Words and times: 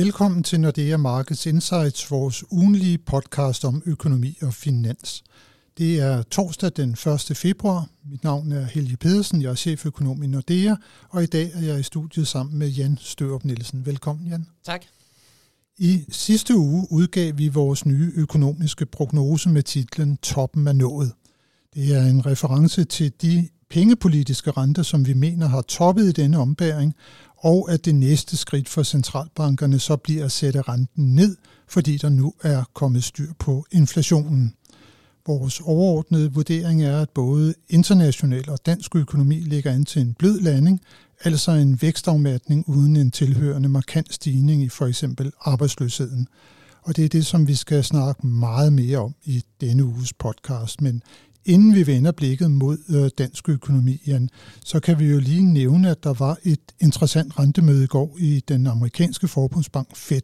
Velkommen 0.00 0.42
til 0.42 0.60
Nordea 0.60 0.96
Markets 0.96 1.46
Insights, 1.46 2.10
vores 2.10 2.44
ugenlige 2.52 2.98
podcast 2.98 3.64
om 3.64 3.82
økonomi 3.86 4.38
og 4.42 4.54
finans. 4.54 5.24
Det 5.78 5.98
er 6.00 6.22
torsdag 6.22 6.70
den 6.76 6.90
1. 7.30 7.36
februar. 7.36 7.88
Mit 8.10 8.24
navn 8.24 8.52
er 8.52 8.64
Helge 8.64 8.96
Pedersen, 8.96 9.42
jeg 9.42 9.50
er 9.50 9.54
cheføkonom 9.54 10.22
i 10.22 10.26
Nordea, 10.26 10.74
og 11.08 11.22
i 11.22 11.26
dag 11.26 11.50
er 11.54 11.60
jeg 11.60 11.80
i 11.80 11.82
studiet 11.82 12.28
sammen 12.28 12.58
med 12.58 12.68
Jan 12.68 12.98
Størup 13.00 13.44
Nielsen. 13.44 13.86
Velkommen, 13.86 14.26
Jan. 14.26 14.46
Tak. 14.64 14.84
I 15.78 16.04
sidste 16.08 16.56
uge 16.56 16.86
udgav 16.90 17.38
vi 17.38 17.48
vores 17.48 17.86
nye 17.86 18.12
økonomiske 18.14 18.86
prognose 18.86 19.48
med 19.48 19.62
titlen 19.62 20.16
Toppen 20.16 20.66
er 20.66 20.72
nået. 20.72 21.12
Det 21.74 21.94
er 21.94 22.06
en 22.06 22.26
reference 22.26 22.84
til 22.84 23.12
de 23.22 23.48
pengepolitiske 23.70 24.50
renter, 24.50 24.82
som 24.82 25.06
vi 25.06 25.14
mener 25.14 25.46
har 25.46 25.62
toppet 25.62 26.04
i 26.04 26.12
denne 26.12 26.38
ombæring, 26.38 26.94
og 27.42 27.72
at 27.72 27.84
det 27.84 27.94
næste 27.94 28.36
skridt 28.36 28.68
for 28.68 28.82
centralbankerne 28.82 29.78
så 29.78 29.96
bliver 29.96 30.24
at 30.24 30.32
sætte 30.32 30.62
renten 30.62 31.14
ned, 31.14 31.36
fordi 31.68 31.96
der 31.96 32.08
nu 32.08 32.32
er 32.42 32.64
kommet 32.74 33.04
styr 33.04 33.32
på 33.38 33.66
inflationen. 33.72 34.54
Vores 35.26 35.60
overordnede 35.60 36.32
vurdering 36.32 36.82
er, 36.82 37.00
at 37.00 37.10
både 37.10 37.54
international 37.68 38.50
og 38.50 38.58
dansk 38.66 38.96
økonomi 38.96 39.34
ligger 39.34 39.72
an 39.72 39.84
til 39.84 40.02
en 40.02 40.14
blød 40.14 40.40
landing, 40.40 40.80
altså 41.24 41.50
en 41.52 41.82
vækstafmatning 41.82 42.68
uden 42.68 42.96
en 42.96 43.10
tilhørende 43.10 43.68
markant 43.68 44.14
stigning 44.14 44.62
i 44.62 44.68
for 44.68 44.86
eksempel 44.86 45.32
arbejdsløsheden. 45.40 46.28
Og 46.82 46.96
det 46.96 47.04
er 47.04 47.08
det, 47.08 47.26
som 47.26 47.48
vi 47.48 47.54
skal 47.54 47.84
snakke 47.84 48.26
meget 48.26 48.72
mere 48.72 48.98
om 48.98 49.14
i 49.24 49.44
denne 49.60 49.84
uges 49.84 50.12
podcast. 50.12 50.80
Men 50.80 51.02
Inden 51.44 51.74
vi 51.74 51.86
vender 51.86 52.12
blikket 52.12 52.50
mod 52.50 52.78
øh, 52.88 53.10
dansk 53.18 53.48
økonomi, 53.48 54.02
Jan, 54.06 54.28
så 54.64 54.80
kan 54.80 54.98
vi 54.98 55.04
jo 55.04 55.18
lige 55.18 55.52
nævne, 55.52 55.90
at 55.90 56.04
der 56.04 56.14
var 56.14 56.38
et 56.44 56.60
interessant 56.80 57.38
rentemøde 57.38 57.84
i 57.84 57.86
går 57.86 58.16
i 58.18 58.42
den 58.48 58.66
amerikanske 58.66 59.28
forbundsbank 59.28 59.96
Fed. 59.96 60.22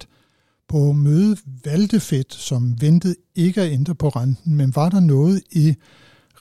På 0.68 0.92
mødet 0.92 1.38
valgte 1.64 2.00
Fed, 2.00 2.24
som 2.28 2.80
ventede 2.80 3.14
ikke 3.34 3.62
at 3.62 3.72
ændre 3.72 3.94
på 3.94 4.08
renten, 4.08 4.54
men 4.54 4.76
var 4.76 4.88
der 4.88 5.00
noget 5.00 5.42
i 5.50 5.74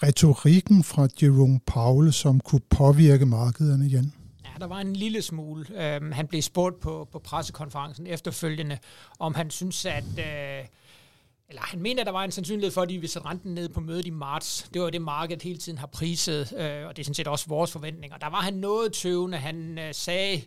retorikken 0.03 0.83
fra 0.83 1.07
Jerome 1.21 1.59
Powell, 1.65 2.13
som 2.13 2.39
kunne 2.39 2.61
påvirke 2.69 3.25
markederne, 3.25 3.85
Jan? 3.85 4.13
Ja, 4.45 4.49
der 4.59 4.67
var 4.67 4.79
en 4.79 4.93
lille 4.93 5.21
smule. 5.21 5.65
Øhm, 5.83 6.11
han 6.11 6.27
blev 6.27 6.41
spurgt 6.41 6.79
på, 6.79 7.07
på 7.11 7.19
pressekonferencen 7.19 8.07
efterfølgende, 8.07 8.77
om 9.19 9.35
han 9.35 9.49
synes, 9.49 9.85
at... 9.85 10.03
Øh 10.17 10.65
eller 11.49 11.61
han 11.61 11.81
mener, 11.81 12.01
at 12.01 12.05
der 12.05 12.11
var 12.11 12.23
en 12.23 12.31
sandsynlighed 12.31 12.71
for, 12.71 12.81
at 12.81 12.89
de 12.89 12.93
ville 12.93 13.07
sætte 13.07 13.27
renten 13.27 13.53
ned 13.53 13.69
på 13.69 13.79
mødet 13.79 14.05
i 14.05 14.09
marts. 14.09 14.69
Det 14.73 14.81
var 14.81 14.89
det, 14.89 15.01
markedet 15.01 15.41
hele 15.41 15.57
tiden 15.57 15.77
har 15.77 15.87
priset, 15.87 16.53
øh, 16.57 16.87
og 16.87 16.97
det 16.97 17.01
er 17.01 17.05
sådan 17.05 17.13
set 17.13 17.27
også 17.27 17.47
vores 17.47 17.71
forventninger. 17.71 18.17
Der 18.17 18.27
var 18.27 18.41
han 18.41 18.53
noget 18.53 18.93
tøvende. 18.93 19.37
Han 19.37 19.79
øh, 19.79 19.93
sagde, 19.93 20.41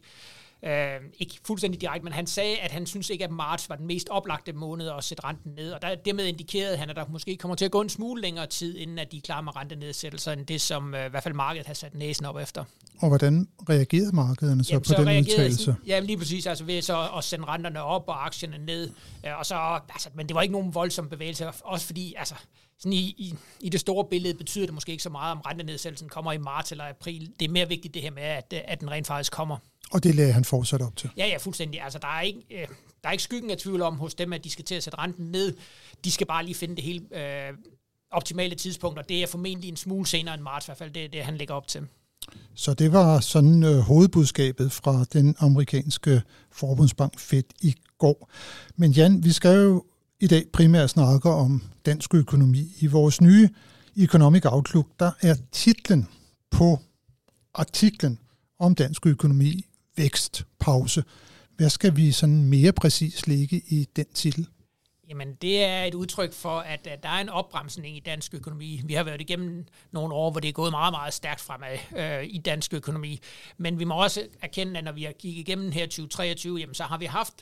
Øh, 0.63 1.01
ikke 1.19 1.35
fuldstændig 1.47 1.81
direkte, 1.81 2.05
men 2.05 2.13
han 2.13 2.27
sagde, 2.27 2.57
at 2.57 2.71
han 2.71 2.87
synes 2.87 3.11
ikke, 3.11 3.25
at 3.25 3.31
marts 3.31 3.69
var 3.69 3.77
den 3.77 3.87
mest 3.87 4.09
oplagte 4.09 4.53
måned 4.53 4.89
at 4.89 5.05
sætte 5.05 5.25
renten 5.25 5.53
ned, 5.57 5.73
og 5.73 5.83
der, 5.83 5.95
dermed 5.95 6.27
indikerede 6.27 6.77
han, 6.77 6.91
at 6.91 6.97
der 6.97 7.05
måske 7.09 7.37
kommer 7.37 7.55
til 7.55 7.65
at 7.65 7.71
gå 7.71 7.81
en 7.81 7.89
smule 7.89 8.23
længere 8.23 8.47
tid, 8.47 8.77
inden 8.77 8.99
at 8.99 9.13
de 9.13 9.17
er 9.17 9.21
klar 9.21 9.41
med 9.41 9.57
rentenedsættelser, 9.57 10.33
end 10.33 10.47
det, 10.47 10.61
som 10.61 10.95
øh, 10.95 11.07
i 11.07 11.09
hvert 11.09 11.23
fald 11.23 11.35
markedet 11.35 11.67
har 11.67 11.75
sat 11.75 11.95
næsen 11.95 12.27
op 12.27 12.37
efter. 12.37 12.65
Og 12.99 13.09
hvordan 13.09 13.49
reagerede 13.69 14.17
markederne 14.17 14.65
så 14.65 14.71
Jamen, 14.71 14.83
på 14.83 14.89
så 14.89 15.05
den 15.05 15.19
udtalelse? 15.19 15.77
Ja, 15.87 15.99
lige 15.99 16.17
præcis, 16.17 16.47
altså 16.47 16.65
ved 16.65 16.83
så 16.83 17.09
at 17.17 17.25
sende 17.25 17.45
renterne 17.45 17.83
op 17.83 18.05
og 18.09 18.27
aktierne 18.27 18.59
ned, 18.59 18.91
øh, 19.27 19.39
og 19.39 19.47
så, 19.47 19.81
altså, 19.89 20.09
men 20.15 20.27
det 20.27 20.35
var 20.35 20.43
ikke 20.43 20.53
nogen 20.53 20.75
voldsom 20.75 21.09
bevægelse, 21.09 21.47
også 21.49 21.87
fordi, 21.87 22.15
altså, 22.17 22.35
sådan 22.79 22.93
i, 22.93 22.99
i, 22.99 23.35
i 23.61 23.69
det 23.69 23.81
store 23.81 24.05
billede 24.11 24.35
betyder 24.35 24.67
det 24.67 24.75
måske 24.75 24.93
ikke 24.93 25.03
så 25.03 25.11
meget, 25.11 25.33
om 25.33 25.41
rentenedsættelsen 25.41 26.09
kommer 26.09 26.33
i 26.33 26.39
marts 26.39 26.73
eller 26.73 26.85
april. 26.85 27.33
Det 27.41 27.49
er 27.49 27.53
mere 27.53 27.69
vigtigt 27.69 27.95
det 27.95 28.03
her 28.03 28.11
med, 28.11 28.23
at, 28.23 28.53
at 28.53 28.81
den 28.81 28.91
rent 28.91 29.07
faktisk 29.07 29.33
kommer. 29.33 29.57
Og 29.93 30.05
det 30.05 30.15
lader 30.15 30.33
han 30.33 30.45
fortsat 30.45 30.83
op 30.83 30.97
til? 30.97 31.11
Ja, 31.17 31.27
ja, 31.27 31.37
fuldstændig. 31.37 31.83
Altså, 31.83 31.99
der 31.99 32.09
er 32.09 32.21
ikke, 32.21 32.41
øh, 32.51 32.67
der 33.03 33.09
er 33.09 33.13
ikke 33.13 33.25
skyggen 33.25 33.51
af 33.51 33.57
tvivl 33.57 33.83
om 33.83 33.97
hos 33.97 34.15
dem, 34.15 34.33
at 34.33 34.45
de 34.45 34.51
skal 34.51 34.65
til 34.65 34.75
at 34.75 34.83
sætte 34.83 34.99
renten 34.99 35.27
ned. 35.27 35.57
De 36.05 36.11
skal 36.11 36.27
bare 36.27 36.45
lige 36.45 36.55
finde 36.55 36.77
det 36.77 36.85
hele 36.85 37.05
øh, 37.13 37.53
optimale 38.11 38.55
tidspunkt, 38.55 38.99
og 38.99 39.09
det 39.09 39.23
er 39.23 39.27
formentlig 39.27 39.69
en 39.69 39.77
smule 39.77 40.07
senere 40.07 40.35
end 40.35 40.43
marts, 40.43 40.67
i 40.67 40.69
hvert 40.69 40.79
fald 40.79 40.91
det 40.91 41.05
er 41.05 41.09
det, 41.09 41.23
han 41.23 41.37
lægger 41.37 41.55
op 41.55 41.69
til. 41.69 41.87
Så 42.55 42.75
det 42.75 42.93
var 42.93 43.21
sådan 43.21 43.63
øh, 43.63 43.79
hovedbudskabet 43.79 44.73
fra 44.73 45.05
den 45.13 45.37
amerikanske 45.39 46.23
forbundsbank 46.53 47.19
Fed 47.19 47.43
i 47.61 47.75
går. 47.99 48.31
Men 48.77 48.93
Jan, 48.93 49.25
vi 49.25 49.33
skal 49.33 49.57
jo 49.57 49.85
i 50.21 50.27
dag 50.27 50.45
primært 50.53 50.91
snakke 50.91 51.31
om 51.31 51.63
dansk 51.87 52.15
økonomi. 52.15 52.73
I 52.81 52.87
vores 52.87 53.21
nye 53.21 53.49
Economic 53.97 54.43
Outlook, 54.45 54.87
der 55.01 55.11
er 55.21 55.35
titlen 55.53 56.09
på 56.51 56.79
artiklen 57.55 58.19
om 58.59 58.75
dansk 58.75 59.07
økonomi 59.07 59.65
vækstpause. 59.99 61.05
Hvad 61.57 61.71
skal 61.71 61.97
vi 61.97 62.13
sådan 62.13 62.45
mere 62.45 62.73
præcis 62.73 63.27
lægge 63.27 63.63
i 63.69 63.89
den 63.97 64.07
titel? 64.15 64.47
Jamen, 65.09 65.35
det 65.35 65.65
er 65.65 65.85
et 65.85 65.95
udtryk 65.95 66.33
for, 66.33 66.59
at, 66.59 66.87
at 66.87 67.03
der 67.03 67.09
er 67.09 67.21
en 67.21 67.29
opbremsning 67.29 67.97
i 67.97 68.01
dansk 68.01 68.35
økonomi. 68.35 68.81
Vi 68.85 68.95
har 68.95 69.03
været 69.03 69.21
igennem 69.21 69.67
nogle 69.91 70.15
år, 70.15 70.31
hvor 70.31 70.41
det 70.41 70.49
er 70.49 70.53
gået 70.53 70.71
meget, 70.71 70.93
meget 70.93 71.15
stærkt 71.15 71.41
fremad 71.41 71.79
øh, 71.97 72.25
i 72.25 72.39
dansk 72.39 72.75
økonomi. 72.75 73.21
Men 73.57 73.79
vi 73.79 73.85
må 73.85 74.03
også 74.03 74.27
erkende, 74.43 74.79
at 74.79 74.85
når 74.85 74.93
vi 74.93 75.03
har 75.03 75.13
kigget 75.13 75.41
igennem 75.41 75.73
her 75.73 75.87
2023, 75.87 76.59
jamen, 76.59 76.75
så 76.75 76.83
har 76.83 76.99
vi 76.99 77.05
haft 77.05 77.35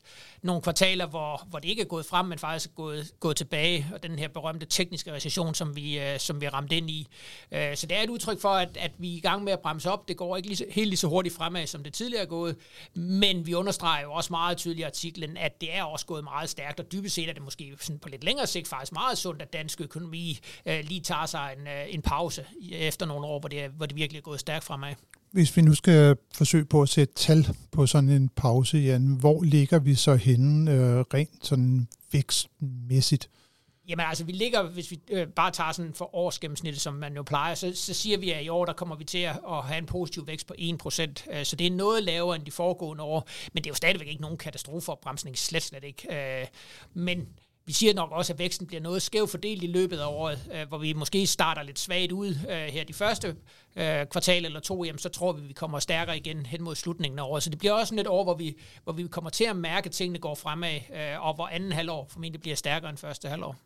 nogle 0.43 0.62
kvartaler, 0.62 1.06
hvor, 1.06 1.47
hvor 1.50 1.59
det 1.59 1.69
ikke 1.69 1.82
er 1.82 1.87
gået 1.87 2.06
frem, 2.06 2.26
men 2.26 2.38
faktisk 2.38 2.71
er 2.71 2.75
gået, 2.75 3.12
gået 3.21 3.37
tilbage. 3.37 3.87
Og 3.94 4.03
den 4.03 4.19
her 4.19 4.28
berømte 4.28 4.66
tekniske 4.66 5.12
recession, 5.12 5.55
som 5.55 5.76
vi, 5.76 5.99
øh, 5.99 6.19
som 6.19 6.41
vi 6.41 6.49
ramt 6.49 6.72
ind 6.72 6.91
i. 6.91 7.09
Øh, 7.53 7.76
så 7.76 7.87
det 7.87 7.99
er 7.99 8.03
et 8.03 8.10
udtryk 8.10 8.41
for, 8.41 8.49
at, 8.49 8.76
at 8.76 8.93
vi 8.99 9.12
er 9.12 9.16
i 9.16 9.21
gang 9.21 9.44
med 9.44 9.53
at 9.53 9.60
bremse 9.60 9.91
op. 9.91 10.09
Det 10.09 10.16
går 10.16 10.37
ikke 10.37 10.49
lige, 10.49 10.66
helt 10.71 10.88
lige 10.88 10.97
så 10.99 11.09
hurtigt 11.09 11.34
fremad, 11.34 11.66
som 11.66 11.82
det 11.82 11.94
tidligere 11.94 12.22
er 12.22 12.28
gået. 12.28 12.56
Men 12.94 13.47
vi 13.47 13.55
understreger 13.55 14.03
jo 14.03 14.12
også 14.12 14.32
meget 14.32 14.56
tydeligt 14.56 14.81
i 14.81 14.82
artiklen, 14.82 15.37
at 15.37 15.60
det 15.60 15.76
er 15.76 15.82
også 15.82 16.06
gået 16.06 16.25
meget 16.25 16.50
stærkt, 16.50 16.81
og 16.81 16.93
dybest 16.93 17.15
set 17.15 17.28
er 17.28 17.32
det 17.32 17.43
måske 17.43 17.56
måske 17.61 17.84
sådan 17.84 17.99
på 17.99 18.09
lidt 18.09 18.25
længere 18.25 18.47
sigt 18.47 18.69
faktisk 18.69 18.93
meget 18.93 19.19
sundt, 19.19 19.43
at 19.43 19.53
dansk 19.53 19.81
økonomi 19.81 20.39
øh, 20.67 20.84
lige 20.84 21.00
tager 21.00 21.27
sig 21.27 21.55
en, 21.59 21.67
øh, 21.67 21.94
en 21.94 22.03
pause 22.03 22.44
efter 22.72 23.06
nogle 23.06 23.27
år, 23.27 23.41
hvor 23.41 23.49
det, 23.49 23.71
hvor 23.71 23.87
det 23.87 23.97
virkelig 23.97 24.19
er 24.19 24.22
gået 24.22 24.41
stærkt 24.41 24.65
fremad. 24.65 24.94
Hvis 25.33 25.56
vi 25.56 25.62
nu 25.62 25.75
skal 25.75 26.17
forsøge 26.34 26.65
på 26.65 26.83
at 26.83 26.89
sætte 26.89 27.15
tal 27.15 27.47
på 27.72 27.87
sådan 27.87 28.09
en 28.09 28.28
pause, 28.28 28.78
Jan, 28.78 29.17
hvor 29.21 29.43
ligger 29.43 29.78
vi 29.78 29.94
så 29.94 30.15
henne 30.15 30.72
øh, 30.72 31.05
rent 31.15 31.47
sådan 31.47 31.89
vækstmæssigt? 32.12 33.28
Jamen 33.88 34.06
altså, 34.06 34.25
vi 34.25 34.33
ligger, 34.33 34.62
hvis 34.62 34.91
vi 34.91 35.00
øh, 35.11 35.27
bare 35.27 35.50
tager 35.50 35.73
sådan 35.73 35.94
for 35.94 36.15
årsgennemsnittet, 36.15 36.83
som 36.83 36.94
man 36.94 37.17
jo 37.17 37.23
plejer, 37.23 37.55
så, 37.55 37.73
så 37.75 37.94
siger 37.94 38.19
vi, 38.19 38.31
at 38.31 38.44
i 38.44 38.49
år, 38.49 38.65
der 38.65 38.73
kommer 38.73 38.97
vi 38.97 39.05
til 39.05 39.19
at, 39.19 39.41
at 39.49 39.65
have 39.65 39.78
en 39.78 39.87
positiv 39.87 40.27
vækst 40.27 40.47
på 40.47 40.55
1%. 40.59 40.62
Øh, 41.33 41.44
så 41.44 41.56
det 41.56 41.67
er 41.67 41.71
noget 41.71 42.03
lavere 42.03 42.37
end 42.37 42.44
de 42.44 42.50
foregående 42.50 43.05
år, 43.05 43.28
men 43.53 43.65
det 43.65 43.67
er 43.67 43.71
jo 43.71 43.75
stadigvæk 43.75 44.09
ikke 44.09 44.23
nogen 44.23 44.38
katastrofeopbremsning, 44.38 45.38
slet 45.38 45.62
slet 45.62 45.84
ikke. 45.84 46.15
Øh, 46.41 46.47
men 46.94 47.28
vi 47.66 47.72
siger 47.72 47.94
nok 47.94 48.10
også, 48.12 48.32
at 48.32 48.38
væksten 48.38 48.66
bliver 48.66 48.81
noget 48.81 49.03
skævt 49.03 49.31
fordelt 49.31 49.62
i 49.62 49.66
løbet 49.66 49.99
af 49.99 50.06
året, 50.06 50.38
øh, 50.54 50.69
hvor 50.69 50.78
vi 50.78 50.93
måske 50.93 51.27
starter 51.27 51.62
lidt 51.62 51.78
svagt 51.78 52.12
ud 52.12 52.28
øh, 52.28 52.56
her 52.56 52.84
de 52.84 52.93
første 52.93 53.37
øh, 53.77 54.06
kvartal 54.10 54.44
eller 54.44 54.60
to, 54.60 54.84
jamen, 54.84 54.99
så 54.99 55.09
tror 55.09 55.32
vi, 55.32 55.43
at 55.43 55.49
vi 55.49 55.53
kommer 55.53 55.78
stærkere 55.78 56.16
igen 56.16 56.47
hen 56.47 56.62
mod 56.62 56.75
slutningen 56.75 57.19
af 57.19 57.22
året. 57.22 57.43
Så 57.43 57.50
det 57.50 57.59
bliver 57.59 57.72
også 57.72 57.94
et 57.94 58.06
år, 58.06 58.25
hvor 58.25 58.34
vi, 58.34 58.56
hvor 58.84 58.93
vi 58.93 59.06
kommer 59.06 59.31
til 59.31 59.44
at 59.44 59.56
mærke, 59.56 59.87
at 59.87 59.93
tingene 59.93 60.19
går 60.19 60.34
fremad, 60.34 60.81
og 61.19 61.34
hvor 61.34 61.47
anden 61.47 61.72
halvår 61.72 62.06
formentlig 62.10 62.41
bliver 62.41 62.56
stærkere 62.56 62.91
end 62.91 62.99
første 62.99 63.28
halvår. 63.28 63.56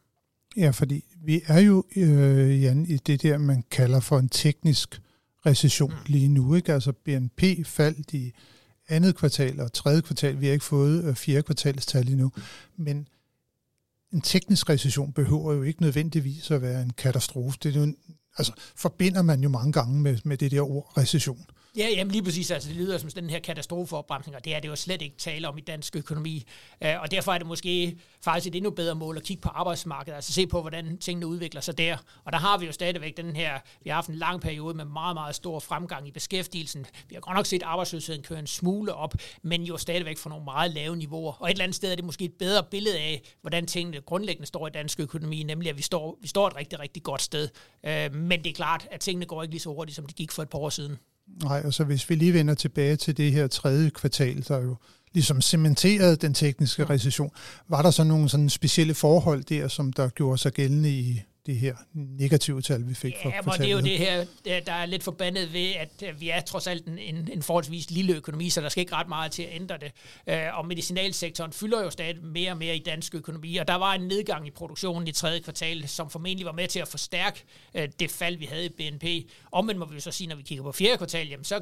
Ja, 0.57 0.71
fordi 0.71 1.05
vi 1.25 1.43
er 1.47 1.61
jo, 1.61 1.85
øh, 1.97 2.63
Jan, 2.63 2.87
i 2.89 2.97
det 2.97 3.23
der, 3.23 3.39
man 3.39 3.65
kalder 3.71 4.01
for 4.01 4.19
en 4.19 4.29
teknisk 4.29 5.01
recession 5.47 5.91
mm. 5.91 5.97
lige 6.07 6.29
nu. 6.29 6.55
Ikke? 6.55 6.73
Altså 6.73 6.93
BNP 6.93 7.43
faldt 7.65 8.13
i 8.13 8.33
andet 8.89 9.17
kvartal 9.17 9.61
og 9.61 9.73
tredje 9.73 10.01
kvartal. 10.01 10.41
Vi 10.41 10.47
har 10.47 10.53
ikke 10.53 10.65
fået 10.65 11.05
øh, 11.05 11.15
fjerde 11.15 11.43
kvartalstal 11.43 12.09
endnu. 12.09 12.33
Men 12.77 13.09
en 14.13 14.21
teknisk 14.21 14.69
recession 14.69 15.13
behøver 15.13 15.53
jo 15.53 15.63
ikke 15.63 15.83
nødvendigvis 15.83 16.51
at 16.51 16.63
være 16.63 16.83
en 16.83 16.93
katastrofe. 16.93 17.59
Det 17.63 17.71
er 17.71 17.79
jo 17.79 17.83
en, 17.83 17.97
altså, 18.39 18.53
forbinder 18.77 19.23
man 19.23 19.43
jo 19.43 19.49
mange 19.49 19.73
gange 19.73 20.01
med, 20.01 20.19
med 20.25 20.37
det 20.37 20.51
der 20.51 20.71
ord 20.71 20.93
recession. 20.99 21.47
Ja, 21.77 21.89
jamen 21.89 22.13
lige 22.13 22.23
præcis. 22.23 22.51
Altså, 22.51 22.69
det 22.69 22.77
lyder 22.77 22.99
som 22.99 23.11
den 23.11 23.31
her 23.31 23.39
katastrofeopbremsning, 23.39 24.37
og 24.37 24.45
det 24.45 24.55
er 24.55 24.61
det 24.61 24.69
jo 24.69 24.77
slet 24.77 25.03
ikke 25.03 25.17
tale 25.17 25.49
om 25.49 25.59
i 25.59 25.61
dansk 25.61 25.97
økonomi. 25.97 26.45
Øh, 26.83 27.01
og 27.01 27.11
derfor 27.11 27.33
er 27.33 27.39
det 27.39 27.47
måske 27.47 27.99
faktisk 28.21 28.47
et 28.47 28.55
endnu 28.55 28.71
bedre 28.71 28.95
mål 28.95 29.17
at 29.17 29.23
kigge 29.23 29.41
på 29.41 29.49
arbejdsmarkedet, 29.49 30.17
altså 30.17 30.33
se 30.33 30.47
på, 30.47 30.61
hvordan 30.61 30.99
tingene 30.99 31.27
udvikler 31.27 31.61
sig 31.61 31.79
der. 31.79 31.97
Og 32.25 32.33
der 32.33 32.39
har 32.39 32.59
vi 32.59 32.67
jo 32.67 32.73
stadigvæk 32.73 33.17
den 33.17 33.37
her, 33.37 33.59
vi 33.85 33.91
har 33.91 33.95
haft 33.95 34.09
en 34.09 34.15
lang 34.15 34.41
periode 34.41 34.75
med 34.75 34.85
meget, 34.85 35.15
meget 35.15 35.35
stor 35.35 35.59
fremgang 35.59 36.09
i 36.09 36.11
beskæftigelsen. 36.11 36.87
Vi 37.09 37.15
har 37.15 37.21
godt 37.21 37.37
nok 37.37 37.47
set 37.47 37.63
arbejdsløsheden 37.63 38.23
køre 38.23 38.39
en 38.39 38.47
smule 38.47 38.95
op, 38.95 39.15
men 39.43 39.63
jo 39.63 39.77
stadigvæk 39.77 40.19
fra 40.19 40.31
nogle 40.31 40.45
meget 40.45 40.71
lave 40.71 40.97
niveauer. 40.97 41.33
Og 41.33 41.49
et 41.49 41.51
eller 41.51 41.65
andet 41.65 41.77
sted 41.77 41.93
er 41.93 41.97
det 41.97 42.05
måske 42.05 42.25
et 42.25 42.35
bedre 42.39 42.65
billede 42.71 42.99
af, 42.99 43.23
hvordan 43.41 43.67
tingene 43.67 44.01
grundlæggende 44.01 44.47
står 44.47 44.67
i 44.67 44.71
dansk 44.71 45.01
økonomi, 45.01 45.43
nemlig 45.43 45.71
at 45.71 45.77
vi 45.77 45.83
står, 45.83 46.19
vi 46.21 46.29
står 46.29 46.47
et 46.47 46.57
rigtig, 46.57 46.81
rigtig 46.81 47.03
godt 47.03 47.23
sted. 47.23 47.49
Øh, 47.85 48.15
men 48.15 48.45
det 48.45 48.51
er 48.51 48.55
klart, 48.55 48.89
at 48.91 49.01
tingene 49.01 49.27
går 49.27 49.43
ikke 49.43 49.53
lige 49.53 49.61
så 49.61 49.71
hurtigt, 49.71 49.97
som 49.97 50.07
de 50.07 50.15
gik 50.15 50.33
for 50.33 50.43
et 50.43 50.49
par 50.49 50.59
år 50.59 50.69
siden. 50.69 50.99
Nej, 51.43 51.63
og 51.65 51.75
så 51.75 51.85
hvis 51.85 52.11
vi 52.11 52.15
lige 52.15 52.35
vender 52.35 52.55
tilbage 52.55 52.97
til 52.97 53.17
det 53.17 53.33
her 53.33 53.47
tredje 53.47 53.91
kvartal, 53.91 54.45
der 54.49 54.59
jo 54.59 54.77
ligesom 55.13 55.41
cementerede 55.41 56.17
den 56.17 56.35
tekniske 56.35 56.85
recession, 56.85 57.31
var 57.69 57.83
der 57.83 57.91
så 57.91 58.05
nogle 58.05 58.29
sådan 58.29 58.49
specielle 58.49 58.95
forhold 58.95 59.45
der, 59.45 59.69
som 59.69 59.93
der 59.93 60.09
gjorde 60.09 60.39
sig 60.39 60.53
gældende 60.53 60.91
i 60.91 61.23
det 61.51 61.59
her 61.59 61.77
negative 61.95 62.63
tal, 62.63 62.89
vi 62.89 62.95
fik 62.95 63.15
ja, 63.25 63.41
for, 63.41 63.43
for 63.43 63.51
det 63.51 63.67
er 63.67 63.73
jo 63.73 63.81
det 63.81 63.99
her, 63.99 64.25
der 64.45 64.73
er 64.73 64.87
lidt 64.87 65.03
forbandet 65.03 65.53
ved, 65.53 65.73
at 65.75 66.21
vi 66.21 66.29
er 66.29 66.41
trods 66.41 66.67
alt 66.67 66.87
en, 66.87 67.29
en 67.33 67.43
forholdsvis 67.43 67.91
lille 67.91 68.17
økonomi, 68.17 68.51
så 68.51 68.61
der 68.61 68.69
skal 68.69 68.81
ikke 68.81 68.95
ret 68.95 69.09
meget 69.09 69.33
til 69.33 69.43
at 69.43 69.49
ændre 69.53 69.79
det. 69.79 69.93
Øh, 70.27 70.59
og 70.59 70.67
medicinalsektoren 70.67 71.53
fylder 71.53 71.83
jo 71.85 71.91
stadig 71.91 72.25
mere 72.25 72.51
og 72.51 72.57
mere 72.59 72.77
i 72.77 72.79
dansk 72.79 73.15
økonomi, 73.15 73.57
og 73.57 73.69
der 73.69 73.75
var 73.75 73.95
en 73.95 74.01
nedgang 74.01 74.47
i 74.47 74.51
produktionen 74.51 75.09
i 75.09 75.13
tredje 75.13 75.41
kvartal, 75.41 75.89
som 75.89 76.11
formentlig 76.11 76.47
var 76.47 76.53
med 76.53 76.69
til 76.69 76.81
at 76.81 76.89
forstærke 76.89 77.45
øh, 77.75 77.89
det 78.01 78.11
fald, 78.11 78.37
vi 78.37 78.45
havde 78.45 78.67
i 78.67 78.69
BNP. 78.69 79.05
Omvendt 79.53 79.79
må 79.79 79.87
vi 79.87 79.95
jo 79.95 80.01
så 80.01 80.11
sige, 80.11 80.29
når 80.29 80.37
vi 80.37 80.43
kigger 80.43 80.65
på 80.65 80.73
fjerde 80.73 80.97
kvartal, 80.97 81.29
jamen 81.29 81.45
så 81.45 81.61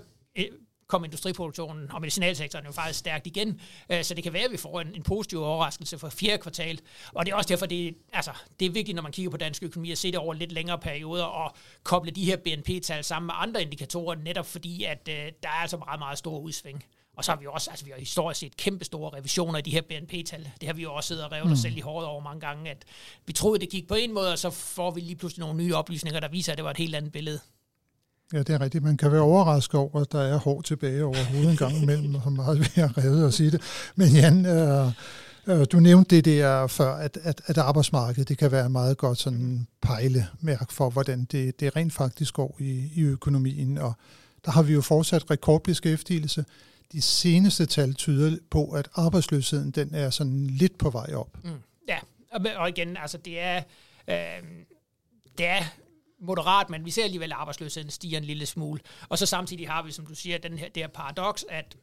kom 0.88 1.04
industriproduktionen 1.04 1.92
og 1.92 2.00
medicinalsektoren 2.00 2.66
jo 2.66 2.72
faktisk 2.72 2.98
stærkt 2.98 3.26
igen. 3.26 3.60
Øh, 3.90 4.04
så 4.04 4.14
det 4.14 4.24
kan 4.24 4.32
være, 4.32 4.44
at 4.44 4.52
vi 4.52 4.56
får 4.56 4.80
en, 4.80 4.94
en 4.94 5.02
positiv 5.02 5.42
overraskelse 5.42 5.98
for 5.98 6.08
fjerde 6.08 6.42
kvartal. 6.42 6.80
Og 7.14 7.26
det 7.26 7.32
er 7.32 7.36
også 7.36 7.48
derfor, 7.48 7.66
det, 7.66 7.94
altså, 8.12 8.30
det 8.60 8.66
er 8.66 8.70
vigtigt, 8.70 8.94
når 8.94 9.02
man 9.02 9.12
kigger 9.12 9.30
på 9.30 9.36
dansk 9.36 9.62
økonomi, 9.62 9.92
at 9.92 9.98
se 9.98 10.10
det 10.10 10.18
over 10.18 10.34
lidt 10.34 10.52
længere 10.52 10.78
perioder 10.78 11.24
og 11.24 11.56
koble 11.82 12.10
de 12.10 12.24
her 12.24 12.36
BNP-tal 12.36 13.04
sammen 13.04 13.26
med 13.26 13.34
andre 13.36 13.62
indikatorer, 13.62 14.16
netop 14.16 14.46
fordi, 14.46 14.84
at 14.84 15.08
uh, 15.08 15.14
der 15.14 15.48
er 15.48 15.60
altså 15.62 15.76
meget, 15.76 15.98
meget 15.98 16.18
store 16.18 16.40
udsving. 16.40 16.84
Og 17.16 17.24
så 17.24 17.32
har 17.32 17.38
vi 17.38 17.46
også, 17.46 17.70
altså 17.70 17.84
vi 17.84 17.90
har 17.90 17.98
historisk 17.98 18.40
set 18.40 18.56
kæmpe 18.56 18.84
store 18.84 19.16
revisioner 19.16 19.58
i 19.58 19.62
de 19.62 19.70
her 19.70 19.82
BNP-tal. 19.82 20.50
Det 20.60 20.66
har 20.66 20.74
vi 20.74 20.82
jo 20.82 20.94
også 20.94 21.08
siddet 21.08 21.24
og 21.24 21.32
revet 21.32 21.46
mm. 21.46 21.52
os 21.52 21.58
selv 21.58 21.76
i 21.76 21.80
håret 21.80 22.06
over 22.06 22.22
mange 22.22 22.40
gange, 22.40 22.70
at 22.70 22.84
vi 23.26 23.32
troede, 23.32 23.58
det 23.60 23.70
gik 23.70 23.88
på 23.88 23.94
en 23.94 24.12
måde, 24.12 24.32
og 24.32 24.38
så 24.38 24.50
får 24.50 24.90
vi 24.90 25.00
lige 25.00 25.16
pludselig 25.16 25.40
nogle 25.40 25.64
nye 25.64 25.74
oplysninger, 25.74 26.20
der 26.20 26.28
viser, 26.28 26.52
at 26.52 26.58
det 26.58 26.64
var 26.64 26.70
et 26.70 26.76
helt 26.76 26.94
andet 26.94 27.12
billede. 27.12 27.40
Ja, 28.32 28.38
det 28.38 28.50
er 28.50 28.60
rigtigt. 28.60 28.84
Man 28.84 28.96
kan 28.96 29.12
være 29.12 29.20
overrasket 29.20 29.80
over, 29.80 30.00
at 30.00 30.12
der 30.12 30.20
er 30.20 30.36
hår 30.36 30.60
tilbage 30.60 31.04
overhovedet 31.04 31.50
en 31.50 31.56
gang 31.56 31.82
imellem, 31.82 32.14
og 32.14 32.32
meget 32.32 32.58
ved 32.58 32.84
at 32.84 32.98
redde 32.98 33.26
at 33.26 33.34
sige 33.34 33.50
det. 33.50 33.62
Men 33.96 34.08
Jan, 34.08 34.46
øh, 34.46 34.92
øh, 35.46 35.66
du 35.72 35.80
nævnte 35.80 36.16
det 36.16 36.24
der 36.24 36.66
før, 36.66 36.94
at, 36.94 37.18
at, 37.22 37.42
at 37.46 37.58
arbejdsmarkedet 37.58 38.28
det 38.28 38.38
kan 38.38 38.52
være 38.52 38.70
meget 38.70 38.98
godt 38.98 39.18
sådan 39.18 39.66
pejlemærk 39.82 40.70
for, 40.70 40.90
hvordan 40.90 41.24
det, 41.24 41.60
det 41.60 41.76
rent 41.76 41.92
faktisk 41.92 42.34
går 42.34 42.56
i, 42.58 42.90
i 42.94 43.02
økonomien. 43.02 43.78
Og 43.78 43.92
der 44.44 44.50
har 44.50 44.62
vi 44.62 44.72
jo 44.72 44.80
fortsat 44.80 45.30
rekordbeskæftigelse. 45.30 46.44
De 46.92 47.02
seneste 47.02 47.66
tal 47.66 47.94
tyder 47.94 48.36
på, 48.50 48.70
at 48.70 48.88
arbejdsløsheden 48.94 49.70
den 49.70 49.94
er 49.94 50.10
sådan 50.10 50.46
lidt 50.46 50.78
på 50.78 50.90
vej 50.90 51.14
op. 51.14 51.36
Mm. 51.44 51.50
Ja, 51.88 51.98
og 52.56 52.68
igen, 52.68 52.96
altså 52.96 53.18
det 53.18 53.40
er, 53.40 53.62
øh, 54.08 54.42
det 55.38 55.46
er 55.46 55.62
moderat, 56.20 56.70
men 56.70 56.84
vi 56.84 56.90
ser 56.90 57.04
alligevel, 57.04 57.32
at 57.32 57.38
arbejdsløsheden 57.38 57.90
stiger 57.90 58.18
en 58.18 58.24
lille 58.24 58.46
smule. 58.46 58.80
Og 59.08 59.18
så 59.18 59.26
samtidig 59.26 59.70
har 59.70 59.82
vi, 59.82 59.92
som 59.92 60.06
du 60.06 60.14
siger, 60.14 60.38
den 60.38 60.58
her, 60.58 60.68
det 60.68 60.82
her 60.82 60.88
paradoks, 60.88 61.44
at 61.48 61.76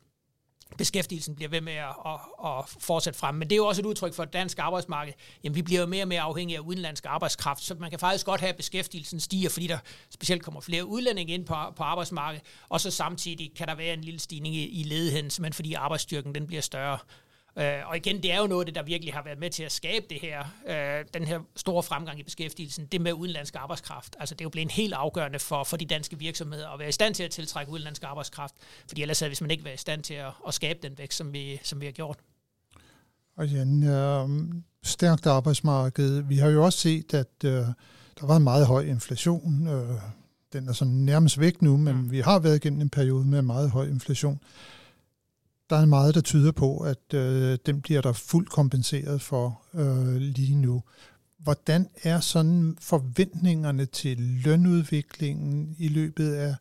beskæftigelsen 0.78 1.36
bliver 1.36 1.50
ved 1.50 1.62
med 1.62 1.74
at, 1.74 1.96
at, 2.06 2.20
at 2.46 2.70
fortsætte 2.80 3.20
frem. 3.20 3.36
Men 3.36 3.50
det 3.50 3.56
er 3.56 3.58
jo 3.58 3.66
også 3.66 3.82
et 3.82 3.86
udtryk 3.86 4.14
for 4.14 4.24
et 4.24 4.34
dansk 4.34 4.60
arbejdsmarked. 4.60 5.14
Jamen, 5.44 5.56
vi 5.56 5.62
bliver 5.62 5.82
jo 5.82 5.88
mere 5.88 6.04
og 6.04 6.08
mere 6.08 6.22
afhængige 6.22 6.58
af 6.58 6.62
udenlandsk 6.62 7.06
arbejdskraft, 7.06 7.64
så 7.64 7.76
man 7.76 7.90
kan 7.90 8.00
faktisk 8.00 8.26
godt 8.26 8.42
have, 8.42 8.50
at 8.50 8.56
beskæftigelsen 8.56 9.20
stiger, 9.20 9.50
fordi 9.50 9.68
der 9.68 9.78
specielt 10.10 10.44
kommer 10.44 10.62
flere 10.62 10.86
udlændinge 10.86 11.34
ind 11.34 11.46
på, 11.46 11.56
på 11.76 11.84
arbejdsmarkedet, 11.84 12.46
og 12.70 12.82
så 12.82 12.92
samtidig 12.92 13.52
kan 13.56 13.68
der 13.68 13.76
være 13.76 13.94
en 13.94 14.02
lille 14.02 14.20
stigning 14.20 14.56
i, 14.56 14.68
i 14.68 14.84
ledigheden, 14.84 15.32
men 15.40 15.54
fordi 15.54 15.74
arbejdsstyrken 15.74 16.36
den 16.36 16.48
bliver 16.48 16.62
større. 16.62 16.98
Øh, 17.58 17.90
og 17.90 17.98
igen, 17.98 18.24
det 18.24 18.32
er 18.32 18.40
jo 18.40 18.48
noget 18.48 18.62
af 18.62 18.66
det, 18.66 18.76
der 18.76 18.84
virkelig 18.84 19.14
har 19.14 19.24
været 19.24 19.40
med 19.40 19.50
til 19.50 19.64
at 19.64 19.72
skabe 19.72 20.06
det 20.10 20.22
her, 20.22 20.40
øh, 20.68 21.06
den 21.14 21.28
her 21.28 21.40
store 21.56 21.84
fremgang 21.84 22.20
i 22.20 22.24
beskæftigelsen, 22.24 22.86
det 22.86 23.02
med 23.02 23.14
udenlandsk 23.14 23.56
arbejdskraft. 23.56 24.16
Altså 24.20 24.36
det 24.36 24.42
er 24.42 24.46
jo 24.46 24.50
blevet 24.50 24.72
helt 24.72 24.94
afgørende 24.94 25.40
for, 25.40 25.64
for 25.64 25.78
de 25.78 25.86
danske 25.86 26.20
virksomheder 26.20 26.70
at 26.70 26.80
være 26.80 26.90
i 26.90 26.92
stand 26.92 27.16
til 27.16 27.24
at 27.24 27.32
tiltrække 27.32 27.72
udenlandsk 27.72 28.04
arbejdskraft, 28.04 28.56
fordi 28.88 29.02
ellers 29.02 29.20
havde 29.20 29.30
hvis 29.30 29.42
man 29.42 29.52
ikke 29.52 29.66
været 29.66 29.76
i 29.76 29.78
stand 29.78 30.04
til 30.04 30.14
at, 30.14 30.32
at 30.48 30.54
skabe 30.54 30.80
den 30.84 30.98
vækst, 30.98 31.18
som 31.18 31.34
vi, 31.34 31.60
som 31.64 31.82
vi 31.82 31.86
har 31.86 31.92
gjort. 31.92 32.18
Og 33.38 33.48
Jan, 33.48 33.84
øh, 33.84 34.30
stærkt 34.84 35.26
arbejdsmarked. 35.26 36.22
Vi 36.22 36.38
har 36.38 36.50
jo 36.50 36.66
også 36.66 36.80
set, 36.80 37.14
at 37.14 37.44
øh, 37.46 37.52
der 38.20 38.26
var 38.26 38.36
en 38.36 38.44
meget 38.44 38.68
høj 38.68 38.82
inflation. 38.82 39.68
Øh, 39.68 39.96
den 40.54 40.70
er 40.70 40.74
sådan 40.74 40.94
nærmest 40.94 41.40
væk 41.40 41.62
nu, 41.62 41.78
men 41.78 41.96
mm. 41.96 42.12
vi 42.12 42.20
har 42.20 42.40
været 42.40 42.56
igennem 42.56 42.82
en 42.82 42.90
periode 42.90 43.26
med 43.26 43.42
meget 43.42 43.72
høj 43.72 43.86
inflation 43.88 44.40
der 45.70 45.76
er 45.76 45.86
meget, 45.86 46.16
der 46.16 46.22
tyder 46.22 46.52
på, 46.52 46.78
at 46.78 47.14
øh, 47.14 47.58
den 47.66 47.82
bliver 47.82 48.02
der 48.02 48.14
fuldt 48.14 48.50
kompenseret 48.50 49.22
for 49.22 49.62
øh, 49.74 50.16
lige 50.16 50.56
nu. 50.56 50.84
Hvordan 51.40 51.88
er 52.04 52.20
sådan 52.20 52.78
forventningerne 52.82 53.86
til 53.86 54.18
lønudviklingen 54.20 55.76
i 55.78 55.88
løbet 55.88 56.34
af 56.34 56.56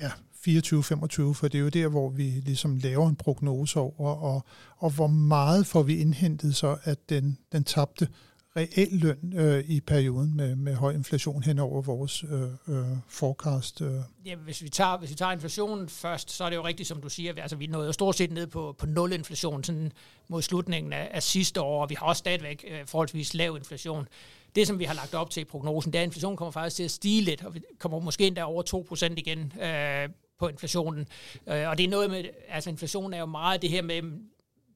ja, 0.00 0.10
24-25, 0.48 1.32
for 1.32 1.48
det 1.48 1.54
er 1.54 1.62
jo 1.62 1.68
der, 1.68 1.88
hvor 1.88 2.10
vi 2.10 2.22
ligesom 2.22 2.76
laver 2.76 3.08
en 3.08 3.16
prognose 3.16 3.80
over, 3.80 4.14
og, 4.14 4.44
og 4.76 4.90
hvor 4.90 5.06
meget 5.06 5.66
får 5.66 5.82
vi 5.82 5.96
indhentet 5.96 6.56
så, 6.56 6.76
at 6.84 7.08
den, 7.08 7.38
den 7.52 7.64
tabte 7.64 8.08
reel 8.56 8.88
løn 8.92 9.32
øh, 9.36 9.64
i 9.68 9.80
perioden 9.80 10.36
med, 10.36 10.56
med 10.56 10.74
høj 10.74 10.92
inflation 10.92 11.42
hen 11.42 11.58
over 11.58 11.82
vores 11.82 12.24
øh, 12.24 12.42
øh, 12.76 12.84
forecast? 13.08 13.80
Øh. 13.80 13.94
Ja, 14.26 14.34
hvis 14.34 14.62
vi, 14.62 14.68
tager, 14.68 14.98
hvis 14.98 15.10
vi 15.10 15.14
tager 15.14 15.32
inflationen 15.32 15.88
først, 15.88 16.30
så 16.30 16.44
er 16.44 16.50
det 16.50 16.56
jo 16.56 16.64
rigtigt, 16.64 16.88
som 16.88 17.00
du 17.00 17.08
siger, 17.08 17.32
altså 17.36 17.56
vi 17.56 17.66
nåede 17.66 17.86
jo 17.86 17.92
stort 17.92 18.16
set 18.16 18.32
ned 18.32 18.46
på, 18.46 18.74
på 18.78 18.86
nul 18.86 19.12
inflation 19.12 19.64
sådan 19.64 19.92
mod 20.28 20.42
slutningen 20.42 20.92
af, 20.92 21.08
af 21.12 21.22
sidste 21.22 21.60
år, 21.60 21.82
og 21.82 21.90
vi 21.90 21.94
har 21.94 22.06
også 22.06 22.18
stadigvæk 22.18 22.64
øh, 22.68 22.86
forholdsvis 22.86 23.34
lav 23.34 23.56
inflation. 23.56 24.08
Det, 24.54 24.66
som 24.66 24.78
vi 24.78 24.84
har 24.84 24.94
lagt 24.94 25.14
op 25.14 25.30
til 25.30 25.40
i 25.40 25.44
prognosen, 25.44 25.92
det 25.92 25.98
er, 25.98 26.02
at 26.02 26.06
inflationen 26.06 26.36
kommer 26.36 26.52
faktisk 26.52 26.76
til 26.76 26.82
at 26.82 26.90
stige 26.90 27.22
lidt, 27.22 27.44
og 27.44 27.54
vi 27.54 27.62
kommer 27.78 27.98
måske 27.98 28.26
endda 28.26 28.42
over 28.42 28.62
2% 29.08 29.14
igen 29.16 29.52
øh, 29.62 30.08
på 30.38 30.48
inflationen. 30.48 31.06
Øh, 31.46 31.68
og 31.68 31.78
det 31.78 31.84
er 31.84 31.88
noget 31.88 32.10
med, 32.10 32.24
altså 32.48 32.70
inflationen 32.70 33.14
er 33.14 33.18
jo 33.18 33.26
meget 33.26 33.62
det 33.62 33.70
her 33.70 33.82
med, 33.82 34.02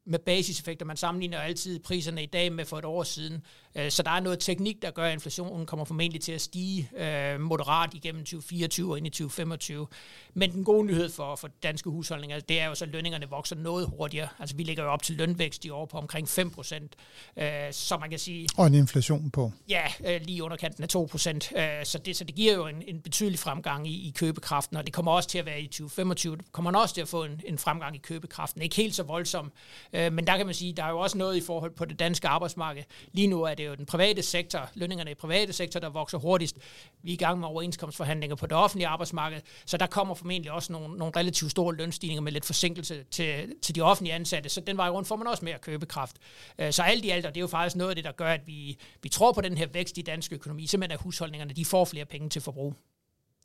med 0.08 0.18
basiseffekter. 0.18 0.86
Man 0.86 0.96
sammenligner 0.96 1.38
altid 1.38 1.78
priserne 1.78 2.22
i 2.22 2.26
dag 2.26 2.52
med 2.52 2.64
for 2.64 2.78
et 2.78 2.84
år 2.84 3.02
siden. 3.02 3.42
Øh, 3.74 3.90
så 3.90 4.02
der 4.02 4.10
er 4.10 4.20
noget 4.20 4.38
teknik, 4.38 4.82
der 4.82 4.90
gør, 4.90 5.04
at 5.04 5.12
inflationen 5.12 5.66
kommer 5.66 5.84
formentlig 5.84 6.20
til 6.20 6.32
at 6.32 6.40
stige 6.40 6.90
øh, 6.96 7.40
moderat 7.40 7.94
igennem 7.94 8.22
2024 8.22 8.92
og 8.92 8.98
ind 8.98 9.06
i 9.06 9.10
2025. 9.10 9.86
Men 10.34 10.52
den 10.52 10.64
gode 10.64 10.86
nyhed 10.86 11.10
for, 11.10 11.36
for 11.36 11.48
danske 11.62 11.90
husholdninger, 11.90 12.40
det 12.40 12.60
er 12.60 12.66
jo 12.66 12.74
så, 12.74 12.84
at 12.84 12.90
lønningerne 12.90 13.28
vokser 13.28 13.56
noget 13.56 13.86
hurtigere. 13.86 14.28
Altså 14.38 14.56
vi 14.56 14.62
ligger 14.62 14.82
jo 14.82 14.90
op 14.90 15.02
til 15.02 15.16
lønvækst 15.16 15.64
i 15.64 15.70
år 15.70 15.86
på 15.86 15.98
omkring 15.98 16.28
5 16.28 16.50
procent. 16.50 16.96
Øh, 17.36 17.44
så 17.70 17.98
man 17.98 18.10
kan 18.10 18.18
sige... 18.18 18.48
Og 18.56 18.66
en 18.66 18.74
inflation 18.74 19.30
på? 19.30 19.52
Ja, 19.68 19.84
lige 20.18 20.42
under 20.42 20.56
kanten 20.56 20.82
af 20.82 20.88
2 20.88 21.08
procent. 21.10 21.44
Så 21.82 22.00
det, 22.04 22.16
så 22.16 22.24
det 22.24 22.34
giver 22.34 22.54
jo 22.54 22.66
en, 22.66 22.82
en 22.86 23.00
betydelig 23.00 23.38
fremgang 23.38 23.88
i, 23.88 24.08
i 24.08 24.12
købekraften, 24.16 24.76
og 24.76 24.86
det 24.86 24.94
kommer 24.94 25.12
også 25.12 25.28
til 25.28 25.38
at 25.38 25.46
være 25.46 25.60
i 25.60 25.66
2025. 25.66 26.36
Det 26.36 26.52
kommer 26.52 26.70
man 26.70 26.80
også 26.80 26.94
til 26.94 27.00
at 27.00 27.08
få 27.08 27.24
en, 27.24 27.40
en 27.44 27.58
fremgang 27.58 27.96
i 27.96 27.98
købekraften. 27.98 28.62
Ikke 28.62 28.76
helt 28.76 28.94
så 28.94 29.02
voldsom, 29.02 29.52
men 29.92 30.26
der 30.26 30.36
kan 30.36 30.46
man 30.46 30.54
sige, 30.54 30.72
der 30.72 30.84
er 30.84 30.90
jo 30.90 30.98
også 30.98 31.18
noget 31.18 31.36
i 31.36 31.40
forhold 31.40 31.70
på 31.70 31.84
det 31.84 31.98
danske 31.98 32.28
arbejdsmarked. 32.28 32.82
Lige 33.12 33.26
nu 33.26 33.42
er 33.42 33.54
det 33.54 33.67
jo 33.70 33.76
den 33.76 33.86
private 33.86 34.22
sektor, 34.22 34.70
lønningerne 34.74 35.10
i 35.10 35.14
private 35.14 35.52
sektor, 35.52 35.80
der 35.80 35.88
vokser 35.88 36.18
hurtigst. 36.18 36.56
Vi 37.02 37.10
er 37.10 37.14
i 37.14 37.16
gang 37.16 37.40
med 37.40 37.48
overenskomstforhandlinger 37.48 38.36
på 38.36 38.46
det 38.46 38.56
offentlige 38.56 38.88
arbejdsmarked, 38.88 39.40
så 39.66 39.76
der 39.76 39.86
kommer 39.86 40.14
formentlig 40.14 40.52
også 40.52 40.72
nogle, 40.72 40.96
nogle 40.96 41.12
relativt 41.16 41.50
store 41.50 41.74
lønstigninger 41.74 42.22
med 42.22 42.32
lidt 42.32 42.44
forsinkelse 42.44 43.04
til, 43.10 43.52
til 43.62 43.74
de 43.74 43.80
offentlige 43.80 44.14
ansatte, 44.14 44.48
så 44.48 44.60
den 44.60 44.76
vej 44.76 44.88
rundt 44.88 45.08
får 45.08 45.16
man 45.16 45.26
også 45.26 45.44
mere 45.44 45.58
købekraft. 45.58 46.16
Øh, 46.58 46.72
så 46.72 46.82
alt 46.82 47.04
i 47.04 47.10
alt, 47.10 47.26
og 47.26 47.34
det 47.34 47.40
er 47.40 47.42
jo 47.42 47.46
faktisk 47.46 47.76
noget 47.76 47.90
af 47.90 47.96
det, 47.96 48.04
der 48.04 48.12
gør, 48.12 48.32
at 48.32 48.46
vi, 48.46 48.78
vi 49.02 49.08
tror 49.08 49.32
på 49.32 49.40
den 49.40 49.58
her 49.58 49.66
vækst 49.72 49.98
i 49.98 50.02
dansk 50.02 50.32
økonomi, 50.32 50.66
simpelthen 50.66 50.94
at 50.98 51.02
husholdningerne 51.02 51.54
de 51.54 51.64
får 51.64 51.84
flere 51.84 52.04
penge 52.04 52.28
til 52.28 52.42
forbrug. 52.42 52.74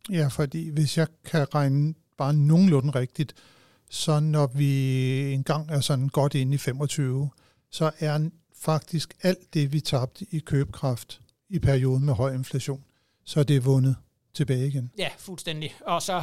Ja, 0.10 0.28
fordi 0.28 0.70
hvis 0.70 0.98
jeg 0.98 1.08
kan 1.26 1.56
regne 1.56 1.94
bare 2.18 2.34
nogenlunde 2.34 2.92
rigtigt, 2.92 3.36
så 3.90 4.20
når 4.20 4.48
vi 4.48 5.34
engang 5.34 5.72
er 5.72 5.80
sådan 5.80 6.08
godt 6.08 6.36
inde 6.36 6.56
i 6.56 6.58
25, 6.58 7.30
så 7.72 7.92
er 8.00 8.30
faktisk 8.64 9.14
alt 9.22 9.54
det, 9.54 9.74
vi 9.74 9.80
tabte 9.80 10.26
i 10.32 10.40
købekraft 10.40 11.22
i 11.50 11.60
perioden 11.60 12.06
med 12.06 12.14
høj 12.14 12.34
inflation, 12.34 12.84
så 13.24 13.40
er 13.40 13.44
det 13.44 13.66
vundet 13.66 13.96
tilbage 14.34 14.68
igen. 14.68 14.92
Ja, 14.98 15.10
fuldstændig. 15.18 15.76
Og 15.86 16.02
så 16.02 16.22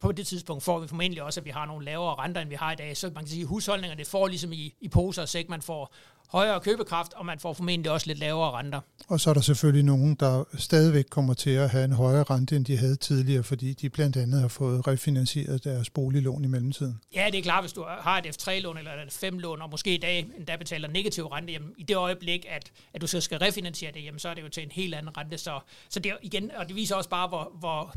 på 0.00 0.12
det 0.12 0.26
tidspunkt 0.26 0.62
får 0.62 0.78
vi 0.78 0.88
formentlig 0.88 1.22
også, 1.22 1.40
at 1.40 1.44
vi 1.44 1.50
har 1.50 1.66
nogle 1.66 1.84
lavere 1.84 2.14
renter, 2.14 2.40
end 2.40 2.48
vi 2.48 2.54
har 2.54 2.72
i 2.72 2.76
dag. 2.76 2.96
Så 2.96 3.06
man 3.06 3.24
kan 3.24 3.28
sige, 3.28 3.42
at 3.42 3.48
husholdningerne 3.48 4.04
får 4.04 4.28
ligesom 4.28 4.52
i, 4.52 4.74
i 4.80 4.88
poser 4.88 5.22
og 5.22 5.28
sæk, 5.28 5.48
man 5.48 5.62
får 5.62 5.94
højere 6.30 6.60
købekraft, 6.60 7.12
og 7.14 7.26
man 7.26 7.38
får 7.38 7.52
formentlig 7.52 7.92
også 7.92 8.06
lidt 8.06 8.18
lavere 8.18 8.50
renter. 8.50 8.80
Og 9.08 9.20
så 9.20 9.30
er 9.30 9.34
der 9.34 9.40
selvfølgelig 9.40 9.84
nogen, 9.84 10.14
der 10.14 10.44
stadigvæk 10.58 11.04
kommer 11.10 11.34
til 11.34 11.50
at 11.50 11.70
have 11.70 11.84
en 11.84 11.92
højere 11.92 12.22
rente, 12.22 12.56
end 12.56 12.64
de 12.64 12.76
havde 12.76 12.96
tidligere, 12.96 13.42
fordi 13.42 13.72
de 13.72 13.90
blandt 13.90 14.16
andet 14.16 14.40
har 14.40 14.48
fået 14.48 14.86
refinansieret 14.86 15.64
deres 15.64 15.90
boliglån 15.90 16.44
i 16.44 16.48
mellemtiden. 16.48 17.00
Ja, 17.14 17.26
det 17.32 17.38
er 17.38 17.42
klart, 17.42 17.62
hvis 17.62 17.72
du 17.72 17.84
har 18.00 18.18
et 18.18 18.26
F3-lån 18.26 18.78
eller 18.78 18.90
et 18.92 19.24
F5-lån, 19.24 19.62
og 19.62 19.70
måske 19.70 19.94
i 19.94 19.98
dag 19.98 20.30
endda 20.38 20.56
betaler 20.56 20.88
negativ 20.88 21.26
rente, 21.26 21.52
jamen, 21.52 21.72
i 21.78 21.82
det 21.82 21.96
øjeblik, 21.96 22.46
at, 22.48 22.72
at 22.94 23.00
du 23.00 23.06
så 23.06 23.20
skal 23.20 23.38
refinansiere 23.38 23.92
det, 23.92 24.04
jamen, 24.04 24.18
så 24.18 24.28
er 24.28 24.34
det 24.34 24.42
jo 24.42 24.48
til 24.48 24.62
en 24.62 24.70
helt 24.70 24.94
anden 24.94 25.16
rente. 25.16 25.38
Så, 25.38 25.60
så 25.88 26.00
det 26.00 26.12
igen, 26.22 26.50
og 26.56 26.68
det 26.68 26.76
viser 26.76 26.96
også 26.96 27.10
bare, 27.10 27.28
hvor, 27.28 27.52
hvor 27.58 27.94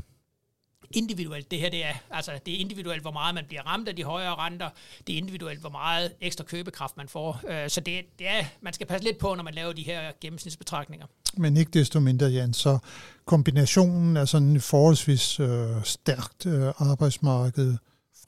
individuelt 0.91 1.51
det 1.51 1.59
her 1.59 1.69
det 1.69 1.85
er. 1.85 1.93
Altså 2.11 2.31
det 2.45 2.53
er 2.53 2.57
individuelt, 2.57 3.01
hvor 3.01 3.11
meget 3.11 3.35
man 3.35 3.45
bliver 3.47 3.61
ramt 3.61 3.87
af 3.87 3.95
de 3.95 4.03
højere 4.03 4.35
renter. 4.35 4.69
Det 5.07 5.13
er 5.13 5.17
individuelt, 5.17 5.59
hvor 5.59 5.69
meget 5.69 6.13
ekstra 6.21 6.43
købekraft 6.43 6.97
man 6.97 7.07
får. 7.07 7.41
Øh, 7.47 7.69
så 7.69 7.81
det, 7.81 8.01
det 8.19 8.27
er, 8.29 8.43
man 8.61 8.73
skal 8.73 8.87
passe 8.87 9.03
lidt 9.05 9.17
på, 9.17 9.35
når 9.35 9.43
man 9.43 9.53
laver 9.53 9.73
de 9.73 9.83
her 9.83 10.11
gennemsnitsbetragtninger. 10.21 11.05
Men 11.37 11.57
ikke 11.57 11.71
desto 11.71 11.99
mindre, 11.99 12.27
Jan, 12.27 12.53
så 12.53 12.77
kombinationen 13.25 14.17
af 14.17 14.27
sådan 14.27 14.55
et 14.55 14.63
forholdsvis 14.63 15.39
øh, 15.39 15.67
stærkt 15.83 16.45
øh, 16.45 16.73
arbejdsmarked, 16.77 17.77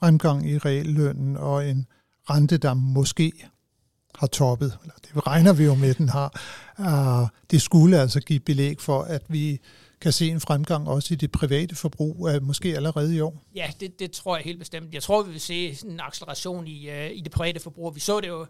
fremgang 0.00 0.48
i 0.48 0.58
reallønnen 0.58 1.36
og 1.36 1.68
en 1.68 1.86
rente, 2.30 2.56
der 2.56 2.74
måske 2.74 3.32
har 4.14 4.26
toppet, 4.26 4.78
eller 4.82 4.94
det 5.02 5.26
regner 5.26 5.52
vi 5.52 5.64
jo 5.64 5.74
med, 5.74 5.94
den 5.94 6.08
har. 6.08 6.40
øh, 6.80 7.28
det 7.50 7.62
skulle 7.62 8.00
altså 8.00 8.20
give 8.20 8.40
belæg 8.40 8.80
for, 8.80 9.02
at 9.02 9.22
vi 9.28 9.60
kan 10.00 10.12
se 10.12 10.28
en 10.28 10.40
fremgang 10.40 10.88
også 10.88 11.14
i 11.14 11.16
det 11.16 11.32
private 11.32 11.74
forbrug, 11.74 12.16
uh, 12.20 12.42
måske 12.42 12.76
allerede 12.76 13.16
i 13.16 13.20
år. 13.20 13.42
Ja, 13.54 13.70
det, 13.80 13.98
det 13.98 14.10
tror 14.10 14.36
jeg 14.36 14.44
helt 14.44 14.58
bestemt. 14.58 14.94
Jeg 14.94 15.02
tror, 15.02 15.22
vi 15.22 15.32
vil 15.32 15.40
se 15.40 15.78
en 15.84 16.00
acceleration 16.00 16.66
i, 16.66 16.88
uh, 16.88 17.10
i 17.10 17.20
det 17.20 17.32
private 17.32 17.60
forbrug. 17.60 17.94
Vi 17.94 18.00
så 18.00 18.20
det 18.20 18.28
jo, 18.28 18.46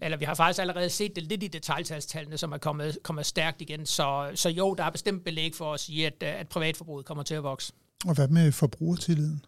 eller 0.00 0.18
vi 0.18 0.24
har 0.24 0.34
faktisk 0.34 0.60
allerede 0.60 0.90
set 0.90 1.16
det 1.16 1.24
lidt 1.24 1.42
i 1.42 1.46
detaljtalstallene, 1.48 2.38
som 2.38 2.52
er 2.52 2.58
kommet, 2.58 2.98
kommet 3.02 3.26
stærkt 3.26 3.60
igen. 3.60 3.86
Så, 3.86 4.30
så 4.34 4.48
jo, 4.48 4.74
der 4.74 4.84
er 4.84 4.90
bestemt 4.90 5.24
belæg 5.24 5.54
for 5.54 5.74
at 5.74 5.80
sige, 5.80 6.06
at, 6.06 6.22
at 6.22 6.48
privatforbruget 6.48 7.06
kommer 7.06 7.24
til 7.24 7.34
at 7.34 7.42
vokse. 7.42 7.72
Og 8.06 8.14
hvad 8.14 8.28
med 8.28 8.52
forbrugertilliden? 8.52 9.44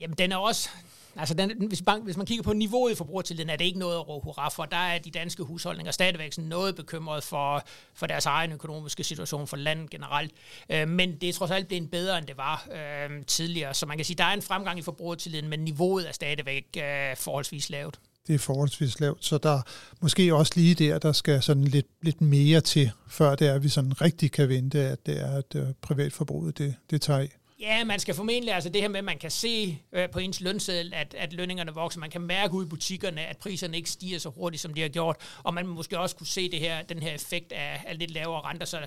Jamen, 0.00 0.16
den 0.18 0.32
er 0.32 0.36
også... 0.36 0.68
Altså, 1.16 1.34
den, 1.34 1.68
hvis, 1.68 1.82
bank, 1.82 2.04
hvis 2.04 2.16
man 2.16 2.26
kigger 2.26 2.42
på 2.42 2.52
niveauet 2.52 2.92
i 2.92 2.94
forbrugertilliden, 2.94 3.50
er 3.50 3.56
det 3.56 3.64
ikke 3.64 3.78
noget 3.78 3.94
at 3.94 4.08
råbe 4.08 4.24
hurra 4.24 4.48
for. 4.48 4.64
Der 4.64 4.76
er 4.76 4.98
de 4.98 5.10
danske 5.10 5.42
husholdninger 5.42 5.92
stadigvæk 5.92 6.32
sådan 6.32 6.48
noget 6.48 6.76
bekymret 6.76 7.24
for, 7.24 7.62
for 7.94 8.06
deres 8.06 8.26
egen 8.26 8.52
økonomiske 8.52 9.04
situation, 9.04 9.46
for 9.46 9.56
landet 9.56 9.90
generelt. 9.90 10.32
Øh, 10.70 10.88
men 10.88 11.16
det 11.20 11.28
er 11.28 11.32
trods 11.32 11.50
alt 11.50 11.68
blevet 11.68 11.90
bedre, 11.90 12.18
end 12.18 12.26
det 12.26 12.36
var 12.36 12.66
øh, 12.72 13.24
tidligere. 13.26 13.74
Så 13.74 13.86
man 13.86 13.98
kan 13.98 14.04
sige, 14.04 14.16
der 14.16 14.24
er 14.24 14.32
en 14.32 14.42
fremgang 14.42 14.78
i 14.78 14.82
forbrugertilliden, 14.82 15.50
men 15.50 15.60
niveauet 15.60 16.08
er 16.08 16.12
stadigvæk 16.12 16.64
øh, 16.76 17.16
forholdsvis 17.16 17.70
lavt. 17.70 18.00
Det 18.26 18.34
er 18.34 18.38
forholdsvis 18.38 19.00
lavt, 19.00 19.24
så 19.24 19.38
der 19.38 19.62
måske 20.00 20.34
også 20.34 20.52
lige 20.56 20.74
der, 20.74 20.98
der 20.98 21.12
skal 21.12 21.42
sådan 21.42 21.64
lidt, 21.64 21.86
lidt 22.02 22.20
mere 22.20 22.60
til, 22.60 22.90
før 23.08 23.34
det 23.34 23.48
er, 23.48 23.54
at 23.54 23.62
vi 23.62 23.68
sådan 23.68 24.00
rigtig 24.00 24.32
kan 24.32 24.48
vente, 24.48 24.78
at 24.78 25.06
det 25.06 25.20
er, 25.20 25.36
at 25.36 25.54
øh, 25.54 25.66
privatforbruget 25.82 26.58
det, 26.58 26.74
det 26.90 27.02
tager 27.02 27.20
af. 27.20 27.36
Ja, 27.64 27.84
man 27.84 28.00
skal 28.00 28.14
formentlig, 28.14 28.54
altså 28.54 28.70
det 28.70 28.80
her 28.80 28.88
med, 28.88 28.98
at 28.98 29.04
man 29.04 29.18
kan 29.18 29.30
se 29.30 29.78
øh, 29.92 30.10
på 30.10 30.18
ens 30.18 30.40
lønseddel, 30.40 30.94
at, 30.94 31.14
at 31.18 31.32
lønningerne 31.32 31.74
vokser. 31.74 32.00
Man 32.00 32.10
kan 32.10 32.20
mærke 32.20 32.54
ud 32.54 32.64
i 32.64 32.68
butikkerne, 32.68 33.20
at 33.26 33.36
priserne 33.36 33.76
ikke 33.76 33.90
stiger 33.90 34.18
så 34.18 34.28
hurtigt, 34.28 34.60
som 34.60 34.74
de 34.74 34.80
har 34.80 34.88
gjort. 34.88 35.16
Og 35.42 35.54
man 35.54 35.66
måske 35.66 35.98
også 35.98 36.16
kunne 36.16 36.26
se 36.26 36.50
det 36.50 36.60
her, 36.60 36.82
den 36.82 37.02
her 37.02 37.12
effekt 37.12 37.52
af, 37.52 37.82
af 37.86 37.98
lidt 37.98 38.10
lavere 38.10 38.40
renter. 38.40 38.66
Så, 38.66 38.86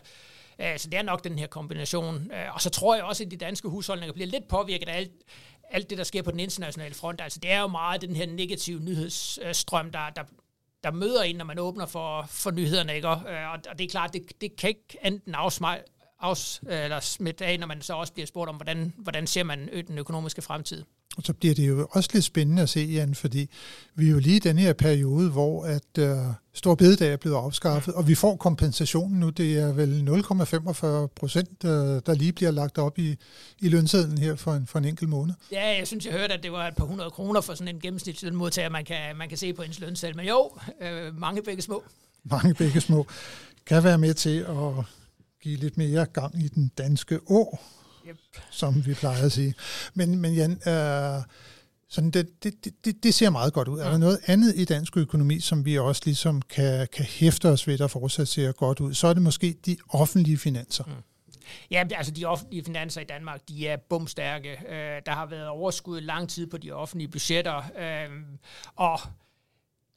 øh, 0.60 0.80
så 0.80 0.90
det 0.90 0.98
er 0.98 1.02
nok 1.02 1.24
den 1.24 1.40
her 1.40 1.48
kombination. 1.48 2.32
Øh, 2.32 2.54
og 2.54 2.62
så 2.62 2.70
tror 2.70 2.96
jeg 2.96 3.04
også, 3.04 3.24
at 3.24 3.32
de 3.32 3.38
danske 3.38 3.68
husholdninger 3.68 4.14
bliver 4.14 4.28
lidt 4.28 4.48
påvirket 4.48 4.90
af 4.90 4.98
alt, 4.98 5.12
alt 5.72 5.90
det, 5.90 5.98
der 5.98 6.04
sker 6.04 6.22
på 6.22 6.32
den 6.32 6.40
internationale 6.40 6.96
front. 6.96 7.22
Altså 7.22 7.40
det 7.40 7.52
er 7.52 7.60
jo 7.60 7.68
meget 7.68 8.02
den 8.02 8.16
her 8.16 8.26
negative 8.26 8.80
nyhedsstrøm, 8.80 9.92
der, 9.92 10.10
der, 10.16 10.24
der 10.84 10.92
møder 10.92 11.24
en, 11.24 11.36
når 11.36 11.46
man 11.46 11.60
åbner 11.60 11.86
for, 11.86 12.26
for 12.30 12.52
nyhederne. 12.52 12.96
Ikke? 12.96 13.08
Og, 13.08 13.22
og 13.70 13.78
det 13.78 13.86
er 13.86 13.90
klart, 13.90 14.14
det, 14.14 14.42
det 14.42 14.56
kan 14.56 14.70
ikke 14.70 14.98
enten 15.04 15.36
afsmej, 15.36 15.84
afs, 16.20 16.62
eller 16.70 17.00
smidt 17.00 17.42
af, 17.42 17.60
når 17.60 17.68
man 17.68 17.82
så 17.82 17.94
også 17.94 18.14
bliver 18.14 18.28
spurgt 18.28 18.50
om, 18.50 18.56
hvordan, 18.56 18.94
hvordan 18.98 19.28
ser 19.28 19.44
man 19.44 19.70
den 19.88 19.98
økonomiske 19.98 20.42
fremtid. 20.42 20.84
Og 21.18 21.24
så 21.24 21.34
bliver 21.34 21.56
det 21.56 21.68
jo 21.68 21.88
også 21.92 22.10
lidt 22.14 22.26
spændende 22.26 22.62
at 22.62 22.70
se, 22.70 22.80
Jan, 22.80 23.16
fordi 23.16 23.50
vi 23.96 24.08
er 24.08 24.12
jo 24.12 24.20
lige 24.20 24.36
i 24.36 24.40
den 24.40 24.58
her 24.58 24.74
periode, 24.74 25.30
hvor 25.30 25.66
at 25.66 25.98
uh, 26.00 26.34
Stor 26.54 26.76
Bededag 26.76 27.14
er 27.14 27.18
blevet 27.18 27.36
afskaffet, 27.36 27.94
og 27.94 28.08
vi 28.08 28.16
får 28.16 28.36
kompensationen 28.36 29.20
nu. 29.20 29.30
Det 29.30 29.58
er 29.58 29.74
vel 29.74 30.24
0,45 31.04 31.08
procent, 31.16 31.64
uh, 31.64 31.70
der 32.06 32.14
lige 32.14 32.34
bliver 32.34 32.52
lagt 32.52 32.78
op 32.78 33.00
i, 33.00 33.16
i 33.60 33.70
lønsedlen 33.70 34.18
her 34.18 34.36
for 34.36 34.54
en, 34.54 34.68
for 34.68 34.80
en 34.80 34.86
enkelt 34.86 35.10
måned. 35.10 35.34
Ja, 35.52 35.78
jeg 35.78 35.88
synes, 35.88 36.06
jeg 36.06 36.14
hørte, 36.14 36.34
at 36.34 36.44
det 36.44 36.52
var 36.52 36.68
et 36.68 36.76
par 36.76 36.86
hundrede 36.86 37.12
kroner 37.12 37.42
for 37.42 37.54
sådan 37.54 37.76
en 37.76 37.82
gennemsnitslønmodtager, 37.82 38.70
man 38.70 38.86
kan, 38.86 39.16
man 39.16 39.30
kan 39.30 39.38
se 39.38 39.54
på 39.54 39.62
ens 39.62 39.80
lønseddel. 39.80 40.16
Men 40.16 40.28
jo, 40.28 40.52
øh, 40.82 41.20
mange 41.20 41.42
begge 41.42 41.62
små. 41.62 41.84
Mange 42.24 42.54
begge 42.54 42.82
små 42.82 43.08
kan 43.66 43.84
være 43.84 43.98
med 43.98 44.14
til 44.14 44.40
at 44.40 44.86
give 45.42 45.56
lidt 45.56 45.78
mere 45.78 46.06
gang 46.06 46.44
i 46.44 46.48
den 46.48 46.72
danske 46.78 47.20
å, 47.30 47.60
yep. 48.08 48.18
som 48.52 48.86
vi 48.86 48.94
plejer 48.94 49.26
at 49.26 49.32
sige. 49.32 49.54
Men, 49.94 50.20
men 50.20 50.34
Jan, 50.34 50.52
øh, 50.52 51.24
sådan 51.90 52.12
det, 52.12 52.44
det, 52.44 52.86
det, 52.86 53.04
det 53.04 53.14
ser 53.14 53.30
meget 53.30 53.54
godt 53.54 53.68
ud. 53.68 53.80
Er 53.80 53.90
der 53.90 53.98
noget 53.98 54.20
andet 54.26 54.56
i 54.56 54.66
dansk 54.66 54.98
økonomi, 54.98 55.40
som 55.40 55.66
vi 55.66 55.78
også 55.78 56.02
ligesom 56.06 56.42
kan, 56.42 56.88
kan 56.94 57.06
hæfte 57.06 57.50
os 57.50 57.68
ved, 57.68 57.78
der 57.78 57.88
fortsat 57.88 58.28
ser 58.28 58.52
godt 58.52 58.80
ud? 58.80 58.94
Så 58.94 59.08
er 59.08 59.14
det 59.14 59.22
måske 59.22 59.56
de 59.66 59.78
offentlige 59.90 60.38
finanser. 60.38 60.84
Mm. 60.84 60.94
Ja, 61.72 61.84
altså 61.92 62.12
de 62.12 62.26
offentlige 62.26 62.64
finanser 62.64 63.02
i 63.02 63.04
Danmark, 63.04 63.42
de 63.50 63.68
er 63.68 63.78
bumstærke. 63.90 64.50
Øh, 64.50 65.02
der 65.06 65.12
har 65.12 65.26
været 65.26 65.48
overskud 65.48 66.02
lang 66.02 66.30
tid 66.30 66.48
på 66.48 66.58
de 66.58 66.72
offentlige 66.72 67.08
budgetter, 67.08 67.58
øh, 67.80 68.10
og 68.76 69.00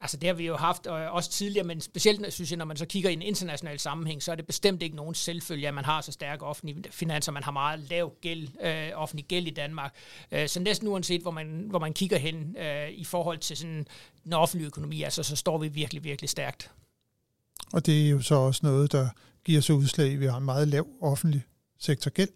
Altså 0.01 0.17
det 0.17 0.27
har 0.27 0.35
vi 0.35 0.47
jo 0.47 0.57
haft 0.57 0.87
øh, 0.87 1.15
også 1.15 1.31
tidligere, 1.31 1.67
men 1.67 1.81
specielt 1.81 2.33
synes 2.33 2.51
jeg, 2.51 2.57
når 2.59 2.65
man 2.65 2.77
så 2.77 2.87
kigger 2.87 3.11
i 3.11 3.13
en 3.13 3.23
international 3.23 3.79
sammenhæng, 3.79 4.23
så 4.23 4.33
er 4.33 4.37
det 4.37 4.47
bestemt 4.47 4.83
ikke 4.83 4.97
nogen 4.97 5.15
selvfølge, 5.15 5.69
at 5.69 5.75
man 5.75 5.85
har 5.85 6.01
så 6.01 6.13
stærke 6.13 6.45
offentlige 6.45 6.85
finanser. 6.91 7.33
Man 7.33 7.43
har 7.43 7.53
meget 7.53 7.81
lav 7.91 8.13
gæld, 8.21 8.49
øh, 8.63 8.91
offentlig 8.95 9.25
gæld 9.25 9.47
i 9.47 9.51
Danmark. 9.51 9.95
Øh, 10.33 10.49
så 10.49 10.61
næsten 10.61 10.89
uanset, 10.89 11.23
hvor 11.23 11.31
man, 11.31 11.67
hvor 11.69 11.79
man 11.79 11.93
kigger 11.93 12.19
hen 12.19 12.57
øh, 12.59 12.91
i 12.91 13.05
forhold 13.05 13.39
til 13.39 13.57
sådan 13.57 13.87
den 14.25 14.33
offentlige 14.33 14.67
økonomi, 14.67 15.03
altså, 15.03 15.23
så 15.23 15.37
står 15.37 15.59
vi 15.59 15.69
virkelig, 15.69 16.05
virkelig 16.05 16.31
stærkt. 16.31 16.71
Og 17.73 17.87
det 17.87 18.07
er 18.07 18.11
jo 18.11 18.23
så 18.23 18.35
også 18.35 18.61
noget, 18.63 18.93
der 18.93 19.09
giver 19.45 19.61
sig 19.61 19.75
udslag. 19.75 20.21
Vi 20.21 20.27
har 20.27 20.37
en 20.37 20.45
meget 20.45 20.69
lav 20.69 20.87
offentlig 21.01 21.43
sektor 21.79 22.11
gæld. 22.11 22.31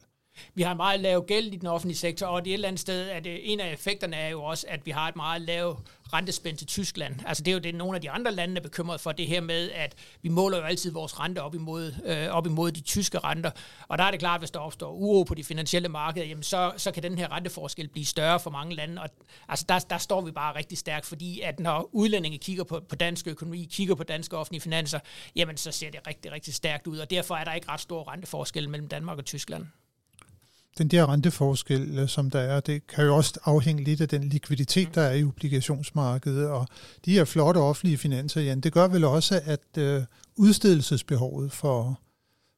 Vi 0.54 0.62
har 0.62 0.71
en 0.71 0.76
meget 0.76 1.00
lav 1.00 1.25
gæld 1.26 1.52
i 1.52 1.56
den 1.56 1.66
offentlige 1.66 1.99
sektor, 1.99 2.26
og 2.26 2.44
det 2.44 2.50
er 2.50 2.54
et 2.54 2.54
eller 2.54 2.68
andet 2.68 2.80
sted, 2.80 3.09
at 3.09 3.26
en 3.26 3.61
af 3.61 3.73
effekterne 3.73 4.16
er 4.16 4.28
jo 4.28 4.42
også, 4.42 4.66
at 4.68 4.87
vi 4.87 4.90
har 4.90 5.09
et 5.09 5.16
meget 5.16 5.42
lavt 5.42 5.78
rentespænd 6.14 6.56
til 6.56 6.66
Tyskland. 6.66 7.14
Altså 7.26 7.42
det 7.42 7.50
er 7.50 7.52
jo 7.52 7.59
det, 7.59 7.75
nogle 7.75 7.94
af 7.94 8.00
de 8.00 8.11
andre 8.11 8.33
lande 8.33 8.56
er 8.56 8.61
bekymret 8.61 9.00
for, 9.00 9.12
det 9.12 9.26
her 9.26 9.40
med, 9.40 9.71
at 9.71 9.94
vi 10.23 10.28
måler 10.28 10.59
jo 10.59 10.64
altid 10.64 10.90
vores 10.90 11.21
rente 11.21 11.42
op 11.42 11.54
imod, 11.54 11.94
øh, 12.04 12.28
op 12.28 12.47
imod 12.47 12.73
de 12.73 12.80
tyske 12.80 13.18
renter. 13.18 13.50
Og 13.88 13.99
der 13.99 14.04
er 14.04 14.11
det 14.11 14.21
klart, 14.21 14.35
at 14.35 14.40
hvis 14.40 14.50
der 14.50 14.61
opstår 14.61 14.92
uro 14.92 15.23
på 15.23 15.35
de 15.35 15.44
finansielle 15.44 15.88
markeder, 15.88 16.26
jamen 16.26 16.42
så, 16.42 16.73
så 16.76 16.92
kan 16.92 17.02
den 17.02 17.18
her 17.18 17.33
renteforskel 17.33 17.88
blive 17.88 18.06
større 18.06 18.40
for 18.40 18.50
mange 18.50 18.75
lande. 18.75 19.02
Og 19.02 19.09
altså 19.49 19.64
der, 19.68 19.78
der 19.78 19.99
står 19.99 20.21
vi 20.21 20.30
bare 20.30 20.56
rigtig 20.56 20.78
stærkt, 20.78 21.06
fordi 21.06 21.40
at 21.40 21.61
når 21.61 21.90
udlændinge 21.92 22.38
kigger 22.38 22.64
på, 22.64 22.80
på 22.88 22.97
dansk 22.97 23.26
økonomi, 23.26 23.68
kigger 23.73 23.94
på 23.94 24.04
danske 24.04 24.37
offentlige 24.37 24.61
finanser, 24.61 24.99
jamen 25.37 25.56
så 25.56 25.73
ser 25.73 25.90
det 25.90 26.00
rigtig, 26.06 26.33
rigtig 26.33 26.54
stærkt 26.54 26.87
ud. 26.87 26.99
Og 26.99 27.11
derfor 27.11 27.35
er 27.35 27.44
der 27.44 27.52
ikke 27.52 27.68
ret 27.68 27.80
stor 27.80 28.12
renteforskel 28.12 28.68
mellem 28.68 28.88
Danmark 28.88 29.18
og 29.18 29.25
Tyskland 29.25 29.66
den 30.78 30.88
der 30.88 31.12
renteforskel, 31.12 31.99
øh, 31.99 32.09
som 32.09 32.31
der 32.31 32.40
er, 32.40 32.61
det 32.61 32.87
kan 32.87 33.04
jo 33.04 33.16
også 33.16 33.40
afhænge 33.45 33.85
lidt 33.85 34.00
af 34.00 34.09
den 34.09 34.28
likviditet, 34.28 34.95
der 34.95 35.02
er 35.02 35.14
i 35.14 35.25
obligationsmarkedet. 35.25 36.49
Og 36.49 36.66
de 37.04 37.12
her 37.12 37.25
flotte 37.25 37.59
offentlige 37.59 37.99
finanser, 37.99 38.40
Jan, 38.40 38.61
det 38.61 38.73
gør 38.73 38.88
vel 38.88 39.04
også, 39.04 39.40
at 39.45 39.78
øh, 39.78 40.02
udstedelsesbehovet 40.37 41.52
for, 41.52 42.00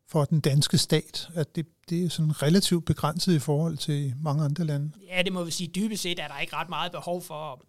for 0.09 0.25
den 0.25 0.41
danske 0.41 0.79
stat, 0.79 1.29
at 1.35 1.57
det, 1.57 1.67
det 1.91 2.05
er 2.05 2.09
sådan 2.09 2.43
relativt 2.43 2.85
begrænset 2.85 3.35
i 3.35 3.39
forhold 3.39 3.77
til 3.77 4.15
mange 4.23 4.45
andre 4.45 4.65
lande. 4.65 4.91
Ja, 5.09 5.23
det 5.23 5.33
må 5.33 5.45
vi 5.45 5.51
sige. 5.51 5.71
Dybest 5.75 6.03
set 6.03 6.19
er 6.19 6.29
der 6.29 6.39
ikke 6.39 6.57
ret 6.57 6.69
meget 6.69 6.93
behov 6.93 7.23
for 7.23 7.65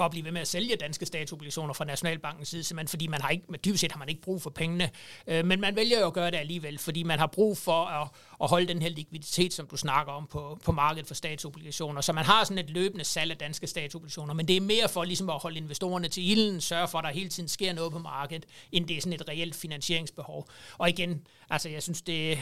for 0.00 0.04
at 0.04 0.10
blive 0.10 0.24
ved 0.24 0.32
med 0.32 0.40
at 0.40 0.48
sælge 0.48 0.76
danske 0.76 1.06
statsobligationer 1.06 1.74
fra 1.74 1.84
Nationalbankens 1.84 2.48
side, 2.48 2.64
simpelthen 2.64 2.88
fordi 2.88 3.06
man 3.06 3.20
har 3.20 3.28
ikke, 3.28 3.44
dybest 3.64 3.80
set 3.80 3.92
har 3.92 3.98
man 3.98 4.08
ikke 4.08 4.20
brug 4.20 4.42
for 4.42 4.50
pengene. 4.50 4.90
Øh, 5.26 5.46
men 5.46 5.60
man 5.60 5.76
vælger 5.76 6.00
jo 6.00 6.06
at 6.06 6.12
gøre 6.12 6.30
det 6.30 6.36
alligevel, 6.36 6.78
fordi 6.78 7.02
man 7.02 7.18
har 7.18 7.26
brug 7.26 7.58
for 7.58 7.84
at, 7.84 8.08
at 8.42 8.48
holde 8.48 8.68
den 8.68 8.82
her 8.82 8.88
likviditet, 8.88 9.52
som 9.52 9.66
du 9.66 9.76
snakker 9.76 10.12
om 10.12 10.26
på, 10.26 10.58
på 10.64 10.72
markedet 10.72 11.06
for 11.06 11.14
statsobligationer. 11.14 12.00
Så 12.00 12.12
man 12.12 12.24
har 12.24 12.44
sådan 12.44 12.58
et 12.58 12.70
løbende 12.70 13.04
salg 13.04 13.30
af 13.30 13.36
danske 13.36 13.66
statsobligationer, 13.66 14.34
men 14.34 14.48
det 14.48 14.56
er 14.56 14.60
mere 14.60 14.88
for 14.88 15.04
ligesom 15.04 15.30
at 15.30 15.38
holde 15.38 15.56
investorerne 15.56 16.08
til 16.08 16.30
ilden, 16.30 16.60
sørge 16.60 16.88
for, 16.88 16.98
at 16.98 17.04
der 17.04 17.10
hele 17.10 17.28
tiden 17.28 17.48
sker 17.48 17.72
noget 17.72 17.92
på 17.92 17.98
markedet, 17.98 18.46
end 18.72 18.86
det 18.88 18.96
er 18.96 19.00
sådan 19.00 19.12
et 19.12 19.28
reelt 19.28 19.54
finansieringsbehov. 19.54 20.48
Og 20.78 20.88
igen, 20.88 21.26
altså 21.50 21.68
jeg 21.68 21.82
synes, 21.82 22.02
det, 22.02 22.38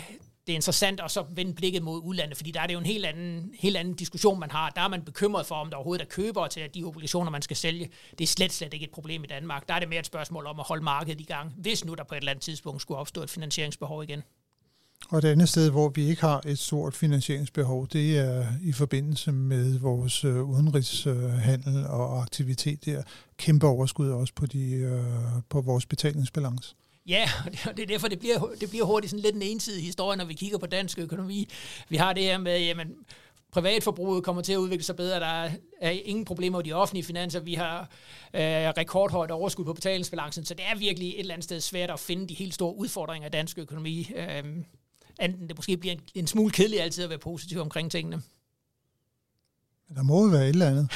det 0.48 0.52
er 0.52 0.56
interessant 0.56 1.00
at 1.00 1.10
så 1.10 1.24
vende 1.30 1.54
blikket 1.54 1.82
mod 1.82 2.00
udlandet, 2.04 2.36
fordi 2.36 2.50
der 2.50 2.60
er 2.60 2.66
det 2.66 2.74
jo 2.74 2.78
en 2.78 2.86
helt 2.86 3.06
anden, 3.06 3.50
helt 3.58 3.76
anden 3.76 3.94
diskussion, 3.94 4.40
man 4.40 4.50
har. 4.50 4.70
Der 4.70 4.80
er 4.80 4.88
man 4.88 5.02
bekymret 5.02 5.46
for, 5.46 5.54
om 5.54 5.70
der 5.70 5.76
overhovedet 5.76 6.04
er 6.04 6.08
købere 6.08 6.48
til 6.48 6.62
de 6.74 6.84
obligationer, 6.84 7.30
man 7.30 7.42
skal 7.42 7.56
sælge. 7.56 7.90
Det 8.18 8.24
er 8.24 8.28
slet, 8.28 8.52
slet 8.52 8.74
ikke 8.74 8.84
et 8.84 8.90
problem 8.90 9.24
i 9.24 9.26
Danmark. 9.26 9.68
Der 9.68 9.74
er 9.74 9.78
det 9.78 9.88
mere 9.88 10.00
et 10.00 10.06
spørgsmål 10.06 10.46
om 10.46 10.60
at 10.60 10.66
holde 10.66 10.84
markedet 10.84 11.20
i 11.20 11.24
gang, 11.24 11.54
hvis 11.56 11.84
nu 11.84 11.94
der 11.94 12.04
på 12.04 12.14
et 12.14 12.18
eller 12.18 12.30
andet 12.30 12.42
tidspunkt 12.42 12.82
skulle 12.82 12.98
opstå 12.98 13.22
et 13.22 13.30
finansieringsbehov 13.30 14.02
igen. 14.02 14.22
Og 15.10 15.22
det 15.22 15.28
andet 15.28 15.48
sted, 15.48 15.70
hvor 15.70 15.88
vi 15.88 16.08
ikke 16.08 16.20
har 16.22 16.42
et 16.46 16.58
stort 16.58 16.94
finansieringsbehov, 16.94 17.88
det 17.88 18.18
er 18.18 18.46
i 18.62 18.72
forbindelse 18.72 19.32
med 19.32 19.78
vores 19.78 20.24
øh, 20.24 20.42
udenrigshandel 20.42 21.76
øh, 21.76 21.90
og 21.90 22.22
aktivitet 22.22 22.84
der. 22.84 23.02
Kæmpe 23.36 23.66
overskud 23.66 24.10
også 24.10 24.34
på, 24.34 24.46
de, 24.46 24.70
øh, 24.72 25.02
på 25.48 25.60
vores 25.60 25.86
betalingsbalance. 25.86 26.74
Ja, 27.08 27.30
det 27.76 27.82
er 27.82 27.86
derfor, 27.86 28.08
det 28.08 28.18
bliver, 28.18 28.48
det 28.60 28.70
bliver 28.70 28.84
hurtigt 28.84 29.10
sådan 29.10 29.22
lidt 29.22 29.36
en 29.36 29.42
ensidig 29.42 29.84
historie, 29.84 30.16
når 30.16 30.24
vi 30.24 30.34
kigger 30.34 30.58
på 30.58 30.66
dansk 30.66 30.98
økonomi. 30.98 31.48
Vi 31.88 31.96
har 31.96 32.12
det 32.12 32.22
her 32.22 32.38
med, 32.38 32.60
jamen, 32.60 32.94
privatforbruget 33.52 34.24
kommer 34.24 34.42
til 34.42 34.52
at 34.52 34.56
udvikle 34.56 34.84
sig 34.84 34.96
bedre. 34.96 35.20
Der 35.20 35.50
er 35.80 35.90
ingen 35.90 36.24
problemer 36.24 36.58
med 36.58 36.64
de 36.64 36.72
offentlige 36.72 37.04
finanser. 37.04 37.40
Vi 37.40 37.54
har 37.54 37.80
øh, 38.34 38.40
rekordhøjt 38.78 39.30
overskud 39.30 39.64
på 39.64 39.72
betalingsbalancen, 39.72 40.44
så 40.44 40.54
det 40.54 40.64
er 40.64 40.74
virkelig 40.74 41.08
et 41.08 41.20
eller 41.20 41.34
andet 41.34 41.44
sted 41.44 41.60
svært 41.60 41.90
at 41.90 42.00
finde 42.00 42.28
de 42.28 42.34
helt 42.34 42.54
store 42.54 42.76
udfordringer 42.76 43.26
af 43.26 43.32
dansk 43.32 43.58
økonomi. 43.58 44.10
Øh, 44.16 44.44
enten 45.20 45.48
det 45.48 45.56
måske 45.56 45.76
bliver 45.76 45.92
en, 45.92 46.00
en 46.14 46.26
smule 46.26 46.50
kedeligt 46.50 46.82
altid 46.82 47.04
at 47.04 47.10
være 47.10 47.18
positiv 47.18 47.60
omkring 47.60 47.90
tingene. 47.90 48.22
Der 49.96 50.02
må 50.02 50.24
jo 50.24 50.30
være 50.30 50.42
et 50.42 50.48
eller 50.48 50.66
andet, 50.66 50.90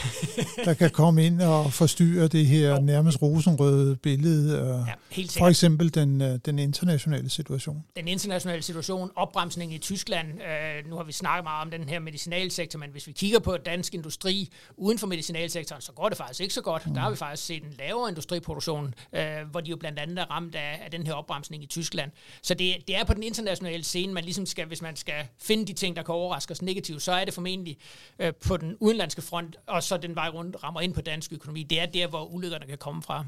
der 0.65 0.75
kan 0.75 0.91
komme 0.91 1.27
ind 1.27 1.43
og 1.43 1.73
forstyrre 1.73 2.29
det 2.29 2.47
her 2.47 2.81
nærmest 2.81 3.23
rosenrøde 3.23 3.97
billede. 3.97 4.85
Ja, 4.89 4.95
helt 5.11 5.33
For 5.39 5.49
eksempel 5.49 5.95
den, 5.95 6.23
øh, 6.23 6.39
den 6.45 6.59
internationale 6.59 7.31
situation. 7.31 7.85
Den 7.97 8.09
internationale 8.09 8.63
situation, 8.63 9.11
opbremsning 9.17 9.75
i 9.75 9.79
Tyskland. 9.79 10.29
Øh, 10.29 10.91
nu 10.91 10.97
har 10.97 11.05
vi 11.05 11.13
snakket 11.13 11.45
meget 11.45 11.63
om 11.63 11.71
den 11.71 11.89
her 11.89 12.01
medicinalsektor, 12.01 12.79
men 12.79 12.91
hvis 12.91 13.07
vi 13.07 13.13
kigger 13.13 13.39
på 13.39 13.57
dansk 13.57 13.95
industri 13.95 14.53
uden 14.77 14.99
for 14.99 15.07
medicinalsektoren, 15.07 15.83
så 15.83 15.93
går 15.93 16.09
det 16.09 16.19
faktisk 16.19 16.41
ikke 16.41 16.55
så 16.55 16.63
godt. 16.63 16.87
Mm. 16.87 16.95
Der 16.95 17.01
har 17.01 17.11
vi 17.11 17.17
faktisk 17.17 17.47
set 17.47 17.63
en 17.63 17.75
lavere 17.79 18.09
industriproduktion, 18.09 18.95
øh, 19.13 19.23
hvor 19.51 19.61
de 19.61 19.71
jo 19.71 19.77
blandt 19.77 19.99
andet 19.99 20.19
er 20.19 20.31
ramt 20.31 20.55
af, 20.55 20.81
af 20.85 20.91
den 20.91 21.07
her 21.07 21.15
opbremsning 21.15 21.63
i 21.63 21.67
Tyskland. 21.67 22.11
Så 22.43 22.55
det, 22.55 22.75
det 22.89 22.97
er 22.97 23.05
på 23.05 23.15
den 23.15 23.23
internationale 23.23 23.85
scene, 23.85 24.13
man 24.13 24.25
ligesom 24.25 24.47
skal, 24.47 24.67
hvis 24.67 24.83
man 24.83 24.97
skal 24.97 25.27
finde 25.43 25.67
de 25.67 25.73
ting, 25.73 25.97
der 25.97 26.03
kan 26.03 26.15
overraske 26.15 26.53
os 26.53 26.63
negativt, 26.63 27.03
så 27.03 27.13
er 27.13 27.25
det 27.25 27.35
formentlig 27.35 27.79
øh, 28.19 28.33
på 28.35 28.57
den 28.57 28.77
udenlandske 28.83 29.23
front, 29.23 29.57
og 29.67 29.83
så 29.83 29.97
den 29.97 30.15
vej 30.15 30.29
rundt 30.29 30.57
rammer 30.65 30.81
ind 30.81 30.95
på 30.95 31.01
dansk 31.01 31.33
økonomi. 31.33 31.63
Det 31.63 31.81
er 31.81 31.87
der, 31.87 32.07
hvor 32.07 32.25
ulykkerne 32.25 32.67
kan 32.67 32.79
komme 32.79 33.03
fra. 33.03 33.25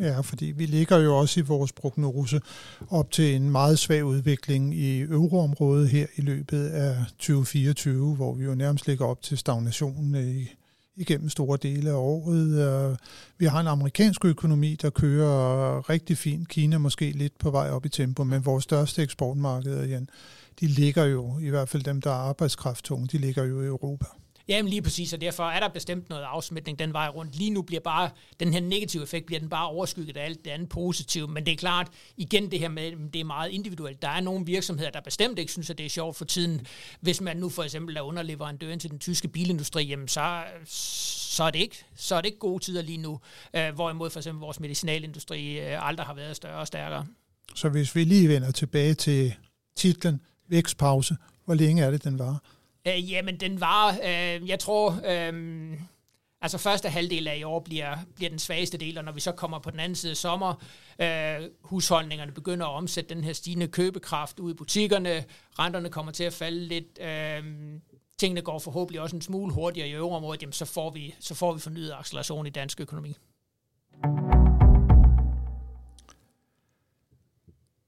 Ja, 0.00 0.20
fordi 0.20 0.44
vi 0.44 0.66
ligger 0.66 0.98
jo 0.98 1.18
også 1.18 1.40
i 1.40 1.42
vores 1.42 1.72
prognose 1.72 2.40
op 2.90 3.10
til 3.10 3.34
en 3.34 3.50
meget 3.50 3.78
svag 3.78 4.04
udvikling 4.04 4.74
i 4.74 5.00
euroområdet 5.00 5.88
her 5.88 6.06
i 6.16 6.20
løbet 6.20 6.68
af 6.68 6.96
2024, 7.18 8.14
hvor 8.14 8.34
vi 8.34 8.44
jo 8.44 8.54
nærmest 8.54 8.86
ligger 8.86 9.06
op 9.06 9.22
til 9.22 9.38
stagnationen 9.38 10.36
i, 10.36 10.48
igennem 10.96 11.28
store 11.28 11.58
dele 11.62 11.90
af 11.90 11.94
året. 11.94 12.48
Øh, 12.48 12.96
vi 13.38 13.46
har 13.46 13.60
en 13.60 13.66
amerikansk 13.66 14.24
økonomi, 14.24 14.74
der 14.74 14.90
kører 14.90 15.90
rigtig 15.90 16.18
fint. 16.18 16.48
Kina 16.48 16.78
måske 16.78 17.10
lidt 17.10 17.38
på 17.38 17.50
vej 17.50 17.70
op 17.70 17.86
i 17.86 17.88
tempo, 17.88 18.24
men 18.24 18.44
vores 18.44 18.64
største 18.64 19.02
eksportmarkeder, 19.02 19.82
igen, 19.82 20.10
de 20.60 20.66
ligger 20.66 21.04
jo, 21.04 21.38
i 21.38 21.48
hvert 21.48 21.68
fald 21.68 21.82
dem, 21.82 22.00
der 22.00 22.10
er 22.10 22.28
arbejdskrafttunge, 22.28 23.06
de 23.06 23.18
ligger 23.18 23.44
jo 23.44 23.62
i 23.62 23.66
Europa. 23.66 24.06
Jamen 24.48 24.68
lige 24.68 24.82
præcis, 24.82 25.12
og 25.12 25.20
derfor 25.20 25.44
er 25.44 25.60
der 25.60 25.68
bestemt 25.68 26.08
noget 26.08 26.22
afsmitning 26.22 26.78
den 26.78 26.92
vej 26.92 27.08
rundt. 27.08 27.36
Lige 27.36 27.50
nu 27.50 27.62
bliver 27.62 27.80
bare, 27.80 28.10
den 28.40 28.52
her 28.52 28.60
negative 28.60 29.02
effekt, 29.02 29.26
bliver 29.26 29.40
den 29.40 29.48
bare 29.48 29.66
overskygget 29.66 30.16
af 30.16 30.24
alt 30.24 30.44
det 30.44 30.50
andet 30.50 30.68
positive. 30.68 31.28
Men 31.28 31.46
det 31.46 31.52
er 31.52 31.56
klart, 31.56 31.88
igen 32.16 32.50
det 32.50 32.58
her 32.58 32.68
med, 32.68 33.10
det 33.12 33.20
er 33.20 33.24
meget 33.24 33.50
individuelt. 33.50 34.02
Der 34.02 34.08
er 34.08 34.20
nogle 34.20 34.46
virksomheder, 34.46 34.90
der 34.90 35.00
bestemt 35.00 35.38
ikke 35.38 35.52
synes, 35.52 35.70
at 35.70 35.78
det 35.78 35.86
er 35.86 35.90
sjovt 35.90 36.16
for 36.16 36.24
tiden. 36.24 36.66
Hvis 37.00 37.20
man 37.20 37.36
nu 37.36 37.48
for 37.48 37.62
eksempel 37.62 37.96
er 37.96 38.00
underleverandøren 38.00 38.78
til 38.78 38.90
den 38.90 38.98
tyske 38.98 39.28
bilindustri, 39.28 39.84
jamen 39.84 40.08
så, 40.08 40.42
så, 40.64 41.44
er 41.44 41.50
det 41.50 41.58
ikke, 41.58 41.84
så 41.96 42.14
er 42.14 42.20
det 42.20 42.26
ikke 42.26 42.38
gode 42.38 42.64
tider 42.64 42.82
lige 42.82 42.98
nu. 42.98 43.20
Øh, 43.56 43.74
hvorimod 43.74 44.10
for 44.10 44.20
eksempel 44.20 44.40
vores 44.40 44.60
medicinalindustri 44.60 45.58
øh, 45.58 45.88
aldrig 45.88 46.06
har 46.06 46.14
været 46.14 46.36
større 46.36 46.58
og 46.58 46.66
stærkere. 46.66 47.06
Så 47.54 47.68
hvis 47.68 47.96
vi 47.96 48.04
lige 48.04 48.28
vender 48.28 48.50
tilbage 48.50 48.94
til 48.94 49.34
titlen 49.76 50.20
Vækstpause, 50.48 51.16
hvor 51.44 51.54
længe 51.54 51.82
er 51.82 51.90
det, 51.90 52.04
den 52.04 52.18
var? 52.18 52.42
Øh, 52.86 53.12
jamen, 53.12 53.40
den 53.40 53.60
var, 53.60 53.92
øh, 53.92 54.48
jeg 54.48 54.58
tror, 54.58 55.00
øh, 55.04 55.72
altså 56.40 56.58
første 56.58 56.88
halvdel 56.88 57.28
af 57.28 57.36
i 57.36 57.42
år 57.42 57.60
bliver, 57.60 57.96
bliver 58.14 58.30
den 58.30 58.38
svageste 58.38 58.78
del, 58.78 58.98
og 58.98 59.04
når 59.04 59.12
vi 59.12 59.20
så 59.20 59.32
kommer 59.32 59.58
på 59.58 59.70
den 59.70 59.80
anden 59.80 59.96
side 59.96 60.10
af 60.10 60.16
sommer, 60.16 60.54
øh, 60.98 61.50
husholdningerne 61.62 62.32
begynder 62.32 62.66
at 62.66 62.72
omsætte 62.72 63.14
den 63.14 63.24
her 63.24 63.32
stigende 63.32 63.68
købekraft 63.68 64.38
ud 64.38 64.50
i 64.50 64.54
butikkerne, 64.54 65.24
renterne 65.58 65.88
kommer 65.90 66.12
til 66.12 66.24
at 66.24 66.32
falde 66.32 66.60
lidt, 66.60 66.98
øh, 67.00 67.44
tingene 68.18 68.42
går 68.42 68.58
forhåbentlig 68.58 69.00
også 69.00 69.16
en 69.16 69.22
smule 69.22 69.52
hurtigere 69.52 69.88
i 69.88 69.94
øvreområdet, 69.94 70.42
jamen 70.42 70.52
så 70.52 70.64
får 70.64 70.90
vi, 70.90 71.14
så 71.20 71.34
får 71.34 71.54
vi 71.54 71.60
fornyet 71.60 71.92
acceleration 71.98 72.46
i 72.46 72.50
dansk 72.50 72.80
økonomi. 72.80 73.16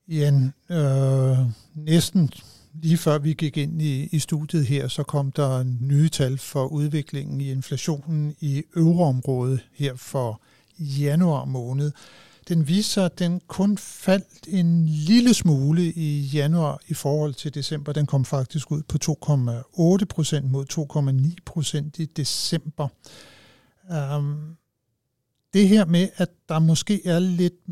Jan, 0.08 0.54
øh, 0.70 1.38
næsten 1.74 2.30
lige 2.82 2.96
før 2.96 3.18
vi 3.18 3.32
gik 3.32 3.56
ind 3.56 3.82
i, 3.82 4.08
i 4.12 4.18
studiet 4.18 4.66
her, 4.66 4.88
så 4.88 5.02
kom 5.02 5.32
der 5.32 5.62
nye 5.80 6.08
tal 6.08 6.38
for 6.38 6.66
udviklingen 6.66 7.40
i 7.40 7.50
inflationen 7.50 8.34
i 8.40 8.62
euroområdet 8.76 9.60
her 9.72 9.96
for 9.96 10.40
januar 10.78 11.44
måned. 11.44 11.92
Den 12.48 12.68
viser, 12.68 13.04
at 13.04 13.18
den 13.18 13.40
kun 13.46 13.78
faldt 13.78 14.48
en 14.48 14.86
lille 14.86 15.34
smule 15.34 15.82
i 15.92 16.20
januar 16.20 16.80
i 16.88 16.94
forhold 16.94 17.34
til 17.34 17.54
december. 17.54 17.92
Den 17.92 18.06
kom 18.06 18.24
faktisk 18.24 18.70
ud 18.70 18.82
på 18.82 18.98
2,8 20.00 20.04
procent 20.04 20.50
mod 20.50 20.66
2,9 21.30 21.34
procent 21.46 21.98
i 21.98 22.04
december. 22.04 22.88
Um, 24.16 24.56
det 25.54 25.68
her 25.68 25.84
med, 25.84 26.08
at 26.16 26.28
der 26.48 26.58
måske 26.58 27.06
er 27.06 27.18
lidt 27.18 27.68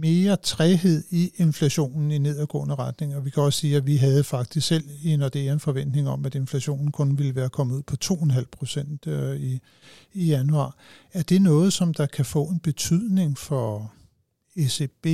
mere 0.00 0.36
træhed 0.36 1.04
i 1.10 1.30
inflationen 1.36 2.10
i 2.10 2.18
nedadgående 2.18 2.74
retning, 2.74 3.16
og 3.16 3.24
vi 3.24 3.30
kan 3.30 3.42
også 3.42 3.58
sige, 3.58 3.76
at 3.76 3.86
vi 3.86 3.96
havde 3.96 4.24
faktisk 4.24 4.66
selv 4.66 4.84
i 5.02 5.16
Nordea 5.16 5.52
en 5.52 5.60
forventning 5.60 6.08
om, 6.08 6.24
at 6.24 6.34
inflationen 6.34 6.90
kun 6.92 7.18
ville 7.18 7.34
være 7.34 7.48
kommet 7.48 7.74
ud 7.74 7.82
på 7.82 7.96
2,5 8.04 8.44
procent 8.52 9.06
øh, 9.06 9.36
i, 9.36 9.60
i 10.12 10.26
januar. 10.26 10.76
Er 11.12 11.22
det 11.22 11.42
noget, 11.42 11.72
som 11.72 11.94
der 11.94 12.06
kan 12.06 12.24
få 12.24 12.44
en 12.44 12.58
betydning 12.60 13.38
for 13.38 13.92
ECB, 14.56 15.06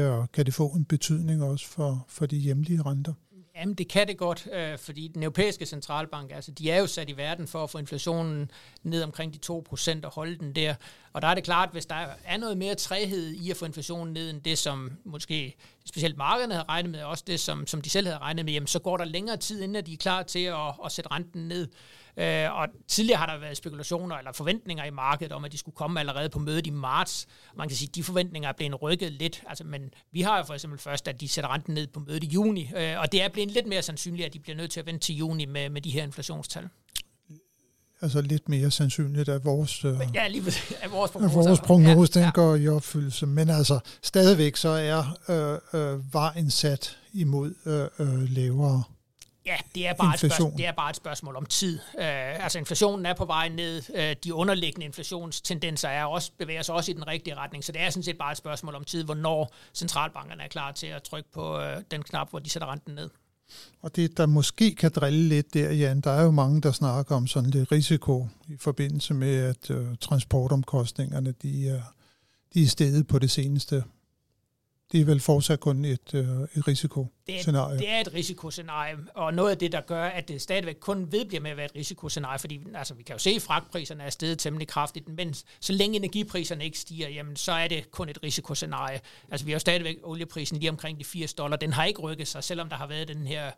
og 0.00 0.32
kan 0.32 0.46
det 0.46 0.54
få 0.54 0.68
en 0.68 0.84
betydning 0.84 1.42
også 1.42 1.66
for, 1.66 2.06
for 2.08 2.26
de 2.26 2.36
hjemlige 2.36 2.82
renter? 2.82 3.12
Jamen, 3.56 3.74
det 3.74 3.88
kan 3.88 4.08
det 4.08 4.18
godt, 4.18 4.48
øh, 4.52 4.78
fordi 4.78 5.08
den 5.08 5.22
europæiske 5.22 5.66
centralbank, 5.66 6.32
altså 6.32 6.50
de 6.50 6.70
er 6.70 6.78
jo 6.78 6.86
sat 6.86 7.10
i 7.10 7.16
verden 7.16 7.48
for 7.48 7.64
at 7.64 7.70
få 7.70 7.78
inflationen 7.78 8.50
ned 8.82 9.02
omkring 9.02 9.34
de 9.34 9.38
2% 9.38 10.04
og 10.04 10.12
holde 10.12 10.38
den 10.38 10.52
der. 10.52 10.74
Og 11.12 11.22
der 11.22 11.28
er 11.28 11.34
det 11.34 11.44
klart, 11.44 11.68
hvis 11.72 11.86
der 11.86 12.06
er 12.24 12.36
noget 12.36 12.58
mere 12.58 12.74
træhed 12.74 13.32
i 13.32 13.50
at 13.50 13.56
få 13.56 13.64
inflationen 13.64 14.14
ned 14.14 14.30
end 14.30 14.42
det, 14.42 14.58
som 14.58 14.92
måske 15.04 15.56
specielt 15.86 16.16
markederne 16.16 16.54
havde 16.54 16.66
regnet 16.68 16.90
med, 16.90 17.02
og 17.02 17.10
også 17.10 17.24
det, 17.26 17.40
som, 17.40 17.66
som 17.66 17.82
de 17.82 17.90
selv 17.90 18.06
havde 18.06 18.18
regnet 18.18 18.44
med, 18.44 18.52
jamen, 18.52 18.66
så 18.66 18.78
går 18.78 18.96
der 18.96 19.04
længere 19.04 19.36
tid, 19.36 19.62
inden 19.62 19.86
de 19.86 19.92
er 19.92 19.96
klar 19.96 20.22
til 20.22 20.44
at, 20.44 20.74
at 20.84 20.92
sætte 20.92 21.10
renten 21.10 21.48
ned. 21.48 21.68
Øh, 22.16 22.52
og 22.52 22.68
tidligere 22.88 23.18
har 23.18 23.26
der 23.26 23.38
været 23.38 23.56
spekulationer 23.56 24.16
eller 24.16 24.32
forventninger 24.32 24.84
i 24.84 24.90
markedet 24.90 25.32
om, 25.32 25.44
at 25.44 25.52
de 25.52 25.58
skulle 25.58 25.74
komme 25.74 26.00
allerede 26.00 26.28
på 26.28 26.38
mødet 26.38 26.66
i 26.66 26.70
marts. 26.70 27.26
Man 27.56 27.68
kan 27.68 27.76
sige, 27.76 27.88
at 27.88 27.94
de 27.94 28.02
forventninger 28.02 28.48
er 28.48 28.52
blevet 28.52 28.82
rykket 28.82 29.12
lidt. 29.12 29.42
Altså, 29.46 29.64
men 29.64 29.82
vi 30.12 30.20
har 30.20 30.38
jo 30.38 30.44
for 30.44 30.54
eksempel 30.54 30.78
først, 30.78 31.08
at 31.08 31.20
de 31.20 31.28
sætter 31.28 31.54
renten 31.54 31.74
ned 31.74 31.86
på 31.86 32.00
mødet 32.00 32.24
i 32.24 32.26
juni, 32.26 32.70
øh, 32.76 33.00
og 33.00 33.12
det 33.12 33.22
er 33.22 33.28
blevet 33.28 33.50
lidt 33.50 33.66
mere 33.66 33.82
sandsynligt, 33.82 34.26
at 34.26 34.32
de 34.34 34.38
bliver 34.38 34.56
nødt 34.56 34.70
til 34.70 34.80
at 34.80 34.86
vente 34.86 35.00
til 35.00 35.16
juni 35.16 35.44
med, 35.44 35.70
med 35.70 35.80
de 35.80 35.90
her 35.90 36.02
inflationstal 36.02 36.68
altså 38.04 38.20
lidt 38.20 38.48
mere 38.48 38.70
sandsynligt, 38.70 39.28
at 39.28 39.44
vores, 39.44 39.84
øh, 39.84 40.00
ja, 40.14 40.28
lige 40.28 40.52
at 40.80 40.92
vores 40.92 41.10
prognose, 41.10 41.38
at 41.38 41.44
vores 41.44 41.60
prognose 41.60 42.12
ja, 42.14 42.20
den 42.20 42.26
ja. 42.26 42.30
går 42.30 42.54
i 42.54 42.68
opfyldelse. 42.68 43.26
Men 43.26 43.50
altså, 43.50 43.78
stadigvæk 44.02 44.56
så 44.56 44.68
er 44.68 45.18
øh, 45.28 45.80
øh, 45.80 46.14
vejen 46.14 46.50
sat 46.50 46.96
imod 47.12 47.54
øh, 47.66 48.06
øh, 48.06 48.30
lavere 48.30 48.82
Ja, 49.46 49.56
det 49.74 49.86
er, 49.86 49.94
bare 49.94 50.14
et 50.14 50.18
spørgsmål, 50.18 50.52
det 50.56 50.66
er 50.66 50.72
bare 50.72 50.90
et 50.90 50.96
spørgsmål 50.96 51.36
om 51.36 51.46
tid. 51.46 51.78
Uh, 51.94 52.44
altså 52.44 52.58
inflationen 52.58 53.06
er 53.06 53.14
på 53.14 53.24
vej 53.24 53.48
ned. 53.48 53.82
Uh, 53.88 54.22
de 54.24 54.34
underliggende 54.34 54.86
inflationstendenser 54.86 55.88
er 55.88 56.04
også, 56.04 56.30
bevæger 56.38 56.62
sig 56.62 56.74
også 56.74 56.90
i 56.90 56.94
den 56.94 57.06
rigtige 57.06 57.34
retning. 57.34 57.64
Så 57.64 57.72
det 57.72 57.80
er 57.80 57.90
sådan 57.90 58.02
set 58.02 58.18
bare 58.18 58.32
et 58.32 58.38
spørgsmål 58.38 58.74
om 58.74 58.84
tid, 58.84 59.04
hvornår 59.04 59.54
centralbankerne 59.74 60.42
er 60.42 60.48
klar 60.48 60.72
til 60.72 60.86
at 60.86 61.02
trykke 61.02 61.32
på 61.32 61.58
uh, 61.58 61.64
den 61.90 62.02
knap, 62.02 62.30
hvor 62.30 62.38
de 62.38 62.50
sætter 62.50 62.72
renten 62.72 62.94
ned. 62.94 63.10
Og 63.82 63.96
det, 63.96 64.16
der 64.16 64.26
måske 64.26 64.74
kan 64.74 64.90
drille 64.90 65.28
lidt 65.28 65.54
der, 65.54 65.72
Jan, 65.72 66.00
der 66.00 66.10
er 66.10 66.22
jo 66.22 66.30
mange, 66.30 66.60
der 66.60 66.72
snakker 66.72 67.16
om 67.16 67.26
sådan 67.26 67.50
lidt 67.50 67.72
risiko 67.72 68.28
i 68.48 68.56
forbindelse 68.56 69.14
med, 69.14 69.36
at 69.36 69.70
uh, 69.70 69.86
transportomkostningerne 70.00 71.32
de 71.42 71.68
er, 71.68 71.82
de 72.54 72.62
er 72.62 72.66
steget 72.66 73.06
på 73.06 73.18
det 73.18 73.30
seneste 73.30 73.84
det 74.94 75.00
er 75.00 75.04
vel 75.04 75.20
fortsat 75.20 75.60
kun 75.60 75.84
et, 75.84 76.14
øh, 76.14 76.24
et 76.54 76.68
risikoscenarie. 76.68 77.78
Det 77.78 77.78
er, 77.78 77.78
det 77.78 77.88
er 77.88 78.00
et 78.00 78.14
risikoscenarie, 78.14 78.96
og 79.14 79.34
noget 79.34 79.50
af 79.50 79.58
det, 79.58 79.72
der 79.72 79.80
gør, 79.80 80.04
at 80.04 80.28
det 80.28 80.42
stadigvæk 80.42 80.76
kun 80.80 81.12
vedbliver 81.12 81.42
med 81.42 81.50
at 81.50 81.56
være 81.56 81.66
et 81.66 81.74
risikoscenarie, 81.76 82.38
fordi 82.38 82.60
altså, 82.74 82.94
vi 82.94 83.02
kan 83.02 83.14
jo 83.14 83.18
se, 83.18 83.30
at 83.30 83.42
fragtpriserne 83.42 84.02
er 84.02 84.10
steget 84.10 84.38
temmelig 84.38 84.68
kraftigt, 84.68 85.08
men 85.08 85.34
så 85.60 85.72
længe 85.72 85.96
energipriserne 85.96 86.64
ikke 86.64 86.78
stiger, 86.78 87.08
jamen, 87.08 87.36
så 87.36 87.52
er 87.52 87.68
det 87.68 87.90
kun 87.90 88.08
et 88.08 88.18
risikoscenarie. 88.22 89.00
Altså 89.30 89.46
vi 89.46 89.52
har 89.52 89.54
jo 89.54 89.60
stadigvæk 89.60 89.96
olieprisen 90.02 90.58
lige 90.58 90.70
omkring 90.70 90.98
de 90.98 91.04
80 91.04 91.34
dollar. 91.34 91.56
Den 91.56 91.72
har 91.72 91.84
ikke 91.84 92.00
rykket 92.00 92.28
sig, 92.28 92.44
selvom 92.44 92.68
der 92.68 92.76
har 92.76 92.86
været 92.86 93.08
den 93.08 93.26
her 93.26 93.50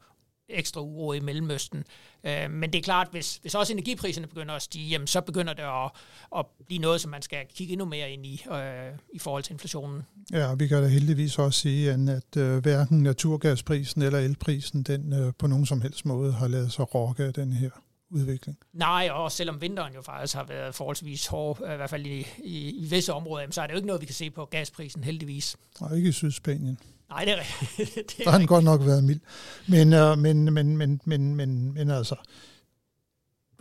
ekstra 0.48 0.80
uro 0.80 1.12
i 1.12 1.20
Mellemøsten. 1.20 1.84
Øh, 2.24 2.50
men 2.50 2.72
det 2.72 2.78
er 2.78 2.82
klart, 2.82 3.08
hvis, 3.10 3.36
hvis 3.36 3.54
også 3.54 3.72
energipriserne 3.72 4.26
begynder 4.26 4.54
at 4.54 4.62
stige, 4.62 4.88
jamen, 4.88 5.06
så 5.06 5.20
begynder 5.20 5.52
det 5.52 5.62
at, 5.62 5.90
at 6.38 6.46
blive 6.66 6.80
noget, 6.80 7.00
som 7.00 7.10
man 7.10 7.22
skal 7.22 7.38
kigge 7.54 7.72
endnu 7.72 7.86
mere 7.86 8.10
ind 8.10 8.26
i, 8.26 8.44
øh, 8.52 8.92
i 9.12 9.18
forhold 9.18 9.42
til 9.42 9.52
inflationen. 9.52 10.02
Ja, 10.32 10.54
vi 10.54 10.66
kan 10.66 10.82
da 10.82 10.88
heldigvis 10.88 11.38
også 11.38 11.60
sige, 11.60 11.90
at 11.90 12.36
øh, 12.36 12.58
hverken 12.58 13.02
naturgasprisen 13.02 14.02
eller 14.02 14.18
elprisen, 14.18 14.82
den 14.82 15.12
øh, 15.12 15.32
på 15.38 15.46
nogen 15.46 15.66
som 15.66 15.80
helst 15.80 16.06
måde 16.06 16.32
har 16.32 16.48
lavet 16.48 16.72
sig 16.72 16.94
rokke 16.94 17.24
af 17.24 17.34
den 17.34 17.52
her 17.52 17.70
udvikling. 18.10 18.58
Nej, 18.72 19.08
og 19.12 19.32
selvom 19.32 19.60
vinteren 19.60 19.94
jo 19.94 20.02
faktisk 20.02 20.34
har 20.34 20.44
været 20.44 20.74
forholdsvis 20.74 21.26
hård, 21.26 21.58
i 21.60 21.76
hvert 21.76 21.90
fald 21.90 22.06
i, 22.06 22.26
i, 22.44 22.70
i 22.70 22.84
visse 22.84 23.12
områder, 23.12 23.46
så 23.50 23.62
er 23.62 23.66
det 23.66 23.72
jo 23.72 23.76
ikke 23.76 23.86
noget, 23.86 24.00
vi 24.00 24.06
kan 24.06 24.14
se 24.14 24.30
på 24.30 24.44
gasprisen, 24.44 25.04
heldigvis. 25.04 25.56
Nej, 25.80 25.94
ikke 25.94 26.08
i 26.08 26.12
Sydspanien. 26.12 26.78
Nej, 27.08 27.24
det 27.24 27.32
er 27.32 27.38
rigtigt. 27.38 28.14
Der 28.24 28.30
har 28.30 28.38
den 28.38 28.46
godt 28.46 28.64
nok 28.64 28.80
været 28.80 29.04
mild. 29.04 29.20
Men, 29.68 29.92
uh, 29.92 30.18
men, 30.18 30.54
men, 30.54 30.76
men, 30.76 31.00
men, 31.04 31.34
men, 31.34 31.72
men 31.72 31.90
altså, 31.90 32.14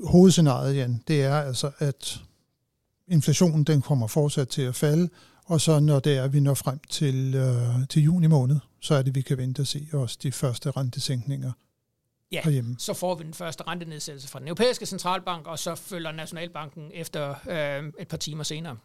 hovedscenariet, 0.04 0.76
Jan, 0.76 1.04
det 1.08 1.24
er 1.24 1.36
altså, 1.36 1.72
at 1.80 2.20
inflationen 3.08 3.64
den 3.64 3.82
kommer 3.82 4.08
fortsat 4.08 4.48
til 4.48 4.62
at 4.62 4.76
falde, 4.76 5.10
og 5.46 5.62
så 5.62 5.80
når 5.80 6.00
det 6.00 6.18
er, 6.18 6.28
vi 6.28 6.40
når 6.40 6.54
frem 6.54 6.80
til, 6.90 7.36
uh, 7.36 7.88
til 7.90 8.04
juni 8.04 8.28
måned, 8.28 8.60
så 8.80 8.96
er 8.96 9.02
det, 9.02 9.16
vi 9.16 9.22
kan 9.22 9.38
vente 9.38 9.62
at 9.62 9.68
se 9.68 9.88
også 9.94 10.18
de 10.24 10.32
første 10.32 10.72
rentesænkninger 10.72 11.52
ja, 12.32 12.42
herhjemme. 12.44 12.76
så 12.80 12.94
får 12.94 13.16
vi 13.16 13.24
den 13.24 13.34
første 13.34 13.64
rentenedsættelse 13.68 14.28
fra 14.28 14.40
den 14.40 14.48
europæiske 14.48 14.86
centralbank, 14.86 15.48
og 15.48 15.60
så 15.60 15.76
følger 15.76 16.12
Nationalbanken 16.12 16.92
efter 16.94 17.36
øh, 17.50 17.92
et 18.00 18.08
par 18.08 18.18
timer 18.18 18.44
senere. 18.44 18.78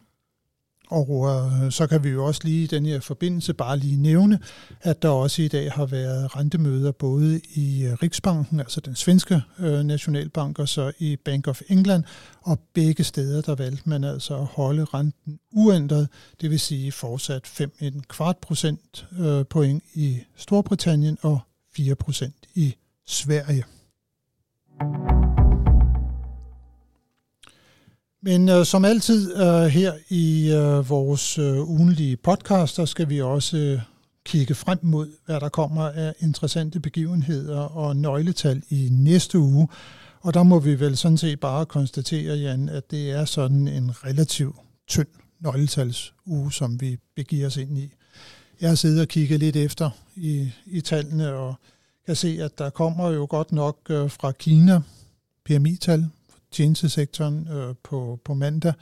Og 0.91 1.27
øh, 1.29 1.71
så 1.71 1.87
kan 1.87 2.03
vi 2.03 2.09
jo 2.09 2.25
også 2.25 2.41
lige 2.43 2.63
i 2.63 2.67
den 2.67 2.85
her 2.85 2.99
forbindelse 2.99 3.53
bare 3.53 3.77
lige 3.77 3.97
nævne, 3.97 4.39
at 4.81 5.01
der 5.01 5.09
også 5.09 5.41
i 5.41 5.47
dag 5.47 5.71
har 5.71 5.85
været 5.85 6.37
rentemøder 6.37 6.91
både 6.91 7.41
i 7.53 7.85
øh, 7.85 7.93
Riksbanken, 7.93 8.59
altså 8.59 8.81
den 8.81 8.95
svenske 8.95 9.41
øh, 9.59 9.83
nationalbank, 9.83 10.59
og 10.59 10.67
så 10.67 10.91
i 10.99 11.15
Bank 11.25 11.47
of 11.47 11.61
England, 11.69 12.03
og 12.41 12.59
begge 12.73 13.03
steder 13.03 13.41
der 13.41 13.55
valgte 13.55 13.89
man 13.89 14.03
altså 14.03 14.37
at 14.37 14.45
holde 14.45 14.83
renten 14.83 15.39
uændret, 15.51 16.07
det 16.41 16.49
vil 16.49 16.59
sige 16.59 16.91
fortsat 16.91 17.45
5,25 17.45 18.31
procent 18.41 19.07
øh, 19.19 19.45
point 19.45 19.83
i 19.93 20.19
Storbritannien 20.35 21.17
og 21.21 21.39
4 21.75 21.95
procent 21.95 22.35
i 22.55 22.75
Sverige. 23.07 23.63
Men 28.23 28.49
øh, 28.49 28.65
som 28.65 28.85
altid 28.85 29.35
øh, 29.35 29.63
her 29.63 29.93
i 30.09 30.51
øh, 30.51 30.89
vores 30.89 31.37
øh, 31.37 31.69
ugenlige 31.69 32.17
podcast, 32.17 32.77
der 32.77 32.85
skal 32.85 33.09
vi 33.09 33.21
også 33.21 33.57
øh, 33.57 33.79
kigge 34.25 34.55
frem 34.55 34.79
mod, 34.81 35.09
hvad 35.25 35.39
der 35.39 35.49
kommer 35.49 35.81
af 35.81 36.13
interessante 36.19 36.79
begivenheder 36.79 37.59
og 37.59 37.95
nøgletal 37.95 38.63
i 38.69 38.89
næste 38.91 39.39
uge. 39.39 39.67
Og 40.21 40.33
der 40.33 40.43
må 40.43 40.59
vi 40.59 40.79
vel 40.79 40.97
sådan 40.97 41.17
set 41.17 41.39
bare 41.39 41.65
konstatere, 41.65 42.35
Jan, 42.35 42.69
at 42.69 42.91
det 42.91 43.11
er 43.11 43.25
sådan 43.25 43.67
en 43.67 43.91
relativ 44.05 44.55
tynd 44.87 45.07
nøgletalsuge, 45.39 46.51
som 46.51 46.81
vi 46.81 46.97
begiver 47.15 47.47
os 47.47 47.57
ind 47.57 47.77
i. 47.77 47.93
Jeg 48.61 48.69
har 48.69 48.75
siddet 48.75 49.01
og 49.01 49.07
kigget 49.07 49.39
lidt 49.39 49.55
efter 49.55 49.89
i, 50.15 50.51
i 50.65 50.81
tallene, 50.81 51.33
og 51.33 51.55
kan 52.05 52.15
se, 52.15 52.37
at 52.41 52.57
der 52.57 52.69
kommer 52.69 53.09
jo 53.09 53.27
godt 53.29 53.51
nok 53.51 53.77
øh, 53.89 54.09
fra 54.09 54.31
Kina 54.31 54.81
PMI-tal 55.45 56.09
tjenestesektoren 56.51 57.47
øh, 57.47 57.75
på, 57.83 58.19
på 58.25 58.33
mandag. 58.33 58.73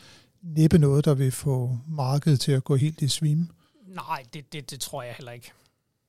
Næppe 0.42 0.78
noget, 0.78 1.06
der 1.06 1.14
vil 1.14 1.32
få 1.32 1.78
markedet 1.88 2.40
til 2.40 2.52
at 2.52 2.64
gå 2.64 2.76
helt 2.76 3.02
i 3.02 3.08
svime. 3.08 3.48
Nej, 3.88 4.24
det, 4.34 4.54
det, 4.54 4.72
det 4.72 4.80
tror 4.80 5.04
jeg 5.04 5.14
heller 5.18 5.32
ikke. 5.32 5.52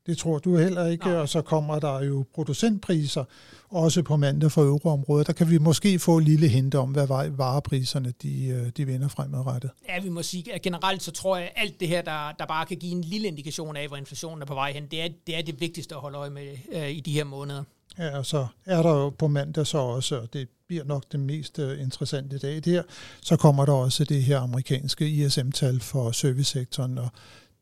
Det 0.06 0.18
tror 0.18 0.38
du 0.38 0.56
heller 0.56 0.86
ikke, 0.86 1.04
Nej. 1.04 1.16
og 1.16 1.28
så 1.28 1.42
kommer 1.42 1.78
der 1.78 2.02
jo 2.04 2.24
producentpriser 2.34 3.24
også 3.68 4.02
på 4.02 4.16
mandag 4.16 4.52
for 4.52 4.62
euroområdet. 4.62 5.26
Der 5.26 5.32
kan 5.32 5.50
vi 5.50 5.58
måske 5.58 5.98
få 5.98 6.16
en 6.16 6.24
lille 6.24 6.48
hint 6.48 6.74
om, 6.74 6.90
hvad 6.90 7.06
varepriserne 7.30 8.14
de, 8.22 8.46
øh, 8.46 8.68
de 8.76 8.86
vender 8.86 9.08
fremadrettet. 9.08 9.70
Ja, 9.88 10.00
vi 10.00 10.08
må 10.08 10.22
sige, 10.22 10.54
at 10.54 10.62
generelt 10.62 11.02
så 11.02 11.10
tror 11.10 11.36
jeg, 11.36 11.46
at 11.46 11.52
alt 11.62 11.80
det 11.80 11.88
her, 11.88 12.02
der, 12.02 12.32
der 12.38 12.46
bare 12.46 12.66
kan 12.66 12.76
give 12.76 12.92
en 12.92 13.00
lille 13.04 13.28
indikation 13.28 13.76
af, 13.76 13.88
hvor 13.88 13.96
inflationen 13.96 14.42
er 14.42 14.46
på 14.46 14.54
vej 14.54 14.72
hen, 14.72 14.86
det 14.86 15.02
er 15.02 15.08
det, 15.26 15.38
er 15.38 15.42
det 15.42 15.60
vigtigste 15.60 15.94
at 15.94 16.00
holde 16.00 16.18
øje 16.18 16.30
med 16.30 16.56
øh, 16.72 16.90
i 16.90 17.00
de 17.00 17.12
her 17.12 17.24
måneder. 17.24 17.62
Ja, 17.98 18.18
og 18.18 18.26
så 18.26 18.46
er 18.64 18.82
der 18.82 18.90
jo 18.90 19.10
på 19.10 19.28
mandag 19.28 19.66
så 19.66 19.78
også, 19.78 20.20
og 20.20 20.32
det 20.32 20.48
bliver 20.70 20.84
nok 20.84 21.12
det 21.12 21.20
mest 21.20 21.58
øh, 21.58 21.80
interessante 21.80 22.38
dag 22.38 22.64
der, 22.64 22.82
så 23.20 23.36
kommer 23.36 23.64
der 23.64 23.72
også 23.72 24.04
det 24.04 24.22
her 24.22 24.40
amerikanske 24.40 25.08
ISM-tal 25.08 25.80
for 25.80 26.10
servicesektoren, 26.10 26.98
og 26.98 27.08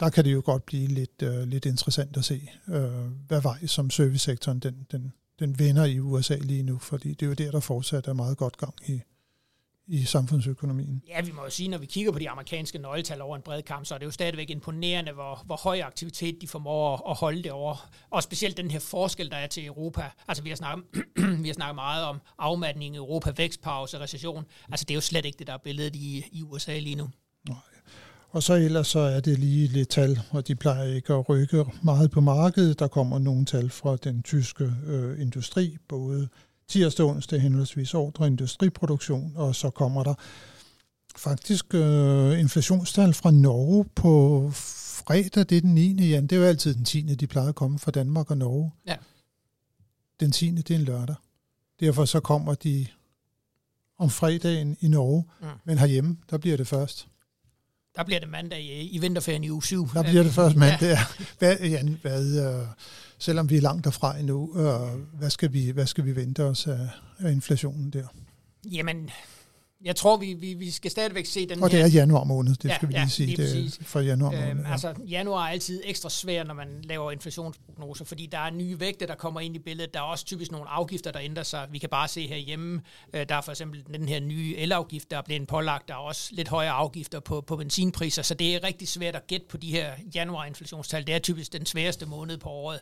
der 0.00 0.10
kan 0.10 0.24
det 0.24 0.32
jo 0.32 0.42
godt 0.44 0.66
blive 0.66 0.86
lidt, 0.86 1.22
øh, 1.22 1.42
lidt 1.42 1.66
interessant 1.66 2.16
at 2.16 2.24
se, 2.24 2.50
øh, 2.68 2.90
hvad 3.28 3.42
vej 3.42 3.66
som 3.66 3.90
servicesektoren 3.90 4.58
den, 4.58 4.86
den, 4.92 5.12
den 5.38 5.58
vender 5.58 5.84
i 5.84 6.00
USA 6.00 6.36
lige 6.36 6.62
nu, 6.62 6.78
fordi 6.78 7.08
det 7.08 7.22
er 7.22 7.26
jo 7.26 7.32
der, 7.32 7.50
der 7.50 7.60
fortsat 7.60 8.06
er 8.06 8.12
meget 8.12 8.36
godt 8.36 8.56
gang 8.56 8.74
i, 8.86 9.00
i 9.88 10.05
samfundsøkonomien. 10.05 11.03
Ja, 11.09 11.20
vi 11.20 11.33
må 11.33 11.44
jo 11.44 11.51
sige, 11.51 11.68
når 11.68 11.79
vi 11.79 11.87
kigger 11.87 12.12
på 12.12 12.18
de 12.18 12.31
amerikanske 12.31 12.79
nøgletal 12.79 13.22
over 13.22 13.37
en 13.37 13.42
bred 13.42 13.62
kamp, 13.62 13.87
så 13.87 13.94
er 13.94 13.98
det 13.98 14.07
jo 14.07 14.11
stadigvæk 14.11 14.51
imponerende, 14.51 15.12
hvor, 15.12 15.42
hvor 15.46 15.57
høj 15.57 15.81
aktivitet 15.81 16.38
de 16.40 16.48
formår 16.48 17.11
at 17.11 17.16
holde 17.16 17.42
det 17.42 17.53
over. 17.53 17.90
Og 18.11 18.22
specielt 18.22 18.57
den 18.57 18.70
her 18.70 18.79
forskel, 18.79 19.31
der 19.31 19.37
er 19.37 19.46
til 19.46 19.66
Europa. 19.66 20.11
Altså 20.29 20.42
vi 20.42 20.48
har 20.48 20.57
snakket, 20.57 20.85
vi 21.42 21.48
har 21.48 21.55
snakket 21.55 21.74
meget 21.74 22.05
om 22.05 22.20
afmatning 22.38 22.94
i 22.94 22.98
Europa, 22.98 23.33
vækstpause, 23.37 24.01
recession. 24.01 24.44
Altså 24.70 24.85
det 24.85 24.90
er 24.90 24.96
jo 24.96 25.01
slet 25.01 25.24
ikke 25.24 25.38
det, 25.38 25.46
der 25.46 25.53
er 25.53 25.59
billedet 25.64 25.96
i, 25.96 26.24
i 26.33 26.42
USA 26.42 26.79
lige 26.79 26.96
nu. 26.96 27.11
Nej. 27.48 27.57
Og 28.31 28.42
så 28.42 28.55
ellers 28.55 28.88
så 28.88 28.98
er 28.98 29.20
det 29.20 29.38
lige 29.38 29.66
lidt 29.66 29.88
tal, 29.88 30.20
og 30.31 30.48
de 30.48 30.55
plejer 30.55 30.94
ikke 30.94 31.12
at 31.12 31.29
rykke 31.29 31.64
meget 31.83 32.11
på 32.11 32.20
markedet. 32.20 32.79
Der 32.79 32.88
kommer 32.88 33.18
nogle 33.18 33.44
tal 33.44 33.70
fra 33.70 33.96
den 33.96 34.22
tyske 34.22 34.72
øh, 34.87 35.20
industri, 35.20 35.77
både 35.88 36.29
tirsdag 36.68 37.07
og 37.07 37.11
onsdag 37.11 37.40
henholdsvis 37.40 37.94
ordre 37.94 38.26
industriproduktion, 38.26 39.33
og 39.37 39.54
så 39.54 39.70
kommer 39.70 40.04
der 40.04 40.14
faktisk 41.16 41.74
øh, 41.74 42.40
inflationstal 42.40 43.14
fra 43.14 43.31
Norge 43.31 43.85
på 43.85 44.50
fredag, 44.54 45.48
det 45.48 45.57
er 45.57 45.61
den 45.61 45.74
9. 45.74 46.11
Ja, 46.11 46.20
det 46.20 46.33
er 46.33 46.37
jo 46.37 46.44
altid 46.44 46.74
den 46.74 46.85
10. 46.85 47.00
de 47.00 47.26
plejer 47.26 47.48
at 47.48 47.54
komme 47.54 47.78
fra 47.78 47.90
Danmark 47.90 48.31
og 48.31 48.38
Norge. 48.38 48.72
Ja. 48.87 48.96
Den 50.20 50.33
10. 50.33 50.50
det 50.50 50.70
er 50.70 50.74
en 50.74 50.85
lørdag. 50.85 51.16
Derfor 51.81 52.04
så 52.04 52.20
kommer 52.20 52.54
de 52.54 52.87
om 53.98 54.11
fredagen 54.11 54.76
i 54.81 54.88
Norge, 54.88 55.24
mm. 55.40 55.46
men 55.64 55.78
herhjemme, 55.78 56.16
der 56.31 56.38
bliver 56.38 56.57
det 56.57 56.66
først. 56.66 57.09
Der 57.98 58.04
bliver 58.04 58.20
det 58.20 58.28
mandag 58.28 58.61
i, 58.61 58.88
i 58.88 58.98
vinterferien 58.98 59.44
i 59.44 59.50
uge 59.50 59.62
7. 59.62 59.88
Der 59.94 60.02
bliver 60.02 60.22
det 60.22 60.32
først 60.32 60.56
mandag, 60.56 60.88
ja. 60.88 60.98
Hvad, 61.38 61.56
Jan, 61.58 61.98
hvad, 62.02 62.46
øh, 62.46 62.66
selvom 63.18 63.50
vi 63.50 63.56
er 63.56 63.61
langt 63.61 63.84
derfra 63.84 64.18
endnu, 64.18 64.58
øh, 64.58 65.18
hvad, 65.18 65.30
skal 65.30 65.52
vi, 65.52 65.70
hvad 65.70 65.87
skal 65.87 66.04
vi 66.04 66.16
vente 66.16 66.44
os 66.44 66.66
af, 66.66 66.88
af 67.18 67.32
inflationen 67.32 67.90
der? 67.90 68.06
Jamen, 68.72 69.11
jeg 69.84 69.96
tror, 69.96 70.16
vi, 70.16 70.34
vi, 70.34 70.54
vi 70.54 70.70
skal 70.70 70.90
stadigvæk 70.90 71.26
se 71.26 71.46
den 71.46 71.62
Og 71.62 71.70
det 71.70 71.80
er 71.80 71.86
januar 71.86 72.24
måned, 72.24 72.54
det 72.54 72.68
ja, 72.68 72.74
skal 72.76 72.88
vi 72.88 72.92
lige 72.92 73.02
ja, 73.02 73.08
sige. 73.08 73.26
Lige 73.26 73.36
det 73.36 73.78
er 73.80 73.84
for 73.84 74.00
januar 74.00 74.30
måned. 74.30 74.50
Øhm, 74.50 74.60
ja. 74.60 74.72
Altså, 74.72 74.94
januar 75.08 75.46
er 75.46 75.50
altid 75.50 75.82
ekstra 75.84 76.10
svær, 76.10 76.44
når 76.44 76.54
man 76.54 76.68
laver 76.82 77.12
inflationsprognoser, 77.12 78.04
fordi 78.04 78.26
der 78.26 78.38
er 78.38 78.50
nye 78.50 78.80
vægte, 78.80 79.06
der 79.06 79.14
kommer 79.14 79.40
ind 79.40 79.56
i 79.56 79.58
billedet. 79.58 79.94
Der 79.94 80.00
er 80.00 80.04
også 80.04 80.24
typisk 80.24 80.52
nogle 80.52 80.68
afgifter, 80.68 81.10
der 81.10 81.20
ændrer 81.20 81.42
sig. 81.42 81.66
Vi 81.70 81.78
kan 81.78 81.88
bare 81.88 82.08
se 82.08 82.26
herhjemme, 82.26 82.80
øh, 83.12 83.26
der 83.28 83.34
er 83.34 83.40
for 83.40 83.52
eksempel 83.52 83.84
den 83.94 84.08
her 84.08 84.20
nye 84.20 84.54
elafgift, 84.56 85.10
der 85.10 85.18
er 85.18 85.22
blevet 85.22 85.48
pålagt. 85.48 85.88
Der 85.88 85.94
er 85.94 85.98
også 85.98 86.28
lidt 86.32 86.48
højere 86.48 86.72
afgifter 86.72 87.20
på, 87.20 87.40
på 87.40 87.56
benzinpriser, 87.56 88.22
så 88.22 88.34
det 88.34 88.54
er 88.54 88.64
rigtig 88.64 88.88
svært 88.88 89.16
at 89.16 89.26
gætte 89.26 89.46
på 89.50 89.56
de 89.56 89.70
her 89.70 89.92
januar-inflationstal. 90.14 91.06
Det 91.06 91.14
er 91.14 91.18
typisk 91.18 91.52
den 91.52 91.66
sværeste 91.66 92.06
måned 92.06 92.38
på 92.38 92.48
året. 92.48 92.80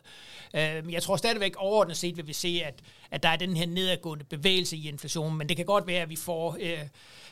Øh, 0.55 0.93
jeg 0.93 1.03
tror 1.03 1.15
stadigvæk 1.15 1.55
overordnet 1.57 1.97
set 1.97 2.17
vil 2.17 2.27
vi 2.27 2.33
se, 2.33 2.61
at, 2.65 2.73
at 3.11 3.23
der 3.23 3.29
er 3.29 3.35
den 3.35 3.57
her 3.57 3.67
nedadgående 3.67 4.25
bevægelse 4.25 4.77
i 4.77 4.87
inflationen, 4.87 5.37
men 5.37 5.49
det 5.49 5.57
kan 5.57 5.65
godt 5.65 5.87
være, 5.87 6.01
at 6.01 6.09
vi 6.09 6.15
får... 6.15 6.57
Øh, 6.61 6.86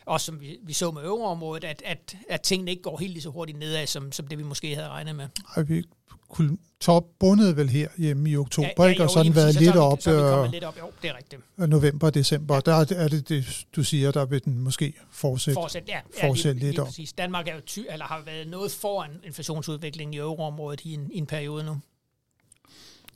også 0.06 0.26
som 0.26 0.40
vi, 0.40 0.58
vi 0.64 0.74
så 0.74 0.92
med 0.92 1.02
øvreområdet, 1.02 1.64
at, 1.64 1.82
at, 1.86 2.16
at 2.30 2.42
tingene 2.42 2.72
ikke 2.72 2.84
går 2.84 2.98
helt 2.98 3.12
lige 3.12 3.22
så 3.22 3.30
hurtigt 3.30 3.60
nedad, 3.60 3.88
som, 3.88 4.12
som 4.12 4.28
det 4.28 4.38
vi 4.38 4.44
måske 4.44 4.76
havde 4.76 4.90
regnet 4.90 5.16
med. 5.16 5.28
Ej, 5.56 5.64
vi 5.64 5.84
kunne 6.30 6.58
top 6.80 7.04
bundet 7.20 7.58
vel 7.58 7.70
her 7.70 7.88
hjemme 7.98 8.30
i 8.30 8.38
oktober, 8.38 8.70
ja, 8.78 8.84
ja, 8.84 8.90
ikke? 8.90 9.04
og 9.04 9.10
sådan 9.10 9.36
været 9.36 9.56
lidt 9.56 9.76
op. 9.76 10.02
Så 10.02 10.42
vi 10.44 10.48
lidt 10.48 10.64
op, 10.64 10.80
jo, 10.80 10.92
det 11.02 11.10
er 11.10 11.18
rigtigt. 11.18 11.42
November, 11.58 12.10
december, 12.10 12.56
ja. 12.56 12.62
der 12.62 12.74
er 12.96 13.08
det, 13.08 13.30
det, 13.30 13.66
du 13.76 13.84
siger, 13.84 14.12
der 14.12 14.26
vil 14.26 14.46
den 14.46 14.60
måske 14.60 14.94
fortsætte, 15.12 15.56
fortsæt, 15.56 15.84
ja, 15.88 16.00
ja, 16.22 16.28
fortsætte 16.28 16.60
lige, 16.60 16.66
lidt 16.66 16.74
lige 16.74 16.82
op. 16.82 16.88
Præcis. 16.88 17.14
Danmark 17.14 17.48
er 17.48 17.56
jo 17.56 17.62
ty, 17.66 17.80
eller 17.90 18.06
har 18.06 18.22
været 18.26 18.48
noget 18.48 18.72
foran 18.72 19.12
inflationsudviklingen 19.24 20.14
i 20.14 20.18
euroområdet 20.18 20.82
i 20.82 20.94
en, 20.94 21.12
i 21.12 21.18
en 21.18 21.26
periode 21.26 21.64
nu. 21.64 21.78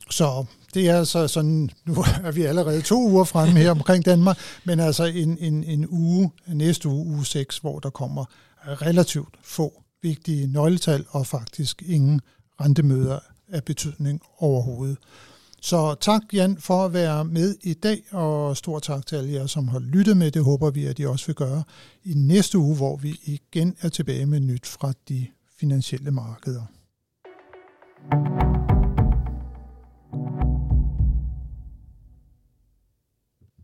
Så 0.10 0.46
det 0.74 0.90
er 0.90 0.98
altså 0.98 1.28
sådan, 1.28 1.70
nu 1.86 1.94
er 2.24 2.32
vi 2.32 2.44
allerede 2.44 2.82
to 2.82 3.10
uger 3.10 3.24
fremme 3.24 3.60
her 3.60 3.72
omkring 3.72 4.06
Danmark, 4.06 4.38
men 4.64 4.80
altså 4.80 5.04
en, 5.04 5.38
en, 5.38 5.64
en 5.64 5.88
uge, 5.90 6.32
næste 6.48 6.90
uge, 6.90 7.06
uge 7.06 7.26
6, 7.26 7.58
hvor 7.58 7.80
der 7.80 7.90
kommer 7.90 8.26
relativt 8.66 9.36
få 9.44 9.84
vigtige 10.02 10.48
nøgletal 10.48 11.06
og 11.10 11.28
faktisk 11.28 11.84
ingen 11.86 12.22
rentemøder 12.62 13.20
af 13.52 13.64
betydning 13.64 14.22
overhovedet. 14.38 14.98
Så 15.62 15.96
tak 16.02 16.22
Jan 16.34 16.58
for 16.60 16.86
at 16.86 16.94
være 16.94 17.26
med 17.26 17.56
i 17.64 17.74
dag, 17.74 18.04
og 18.12 18.58
stor 18.58 18.80
tak 18.80 19.06
til 19.06 19.16
alle 19.16 19.34
jer, 19.34 19.48
som 19.48 19.68
har 19.68 19.80
lyttet 19.80 20.18
med. 20.18 20.32
Det 20.32 20.44
håber 20.44 20.70
vi, 20.70 20.86
at 20.86 21.00
I 21.00 21.06
også 21.06 21.26
vil 21.26 21.36
gøre 21.36 21.64
i 22.04 22.14
næste 22.14 22.58
uge, 22.58 22.76
hvor 22.76 22.96
vi 22.96 23.20
igen 23.24 23.76
er 23.82 23.90
tilbage 23.90 24.26
med 24.26 24.40
nyt 24.40 24.68
fra 24.68 24.94
de 25.10 25.28
finansielle 25.60 26.12
markeder. 26.12 26.64
thank 28.12 28.72
you 28.72 28.79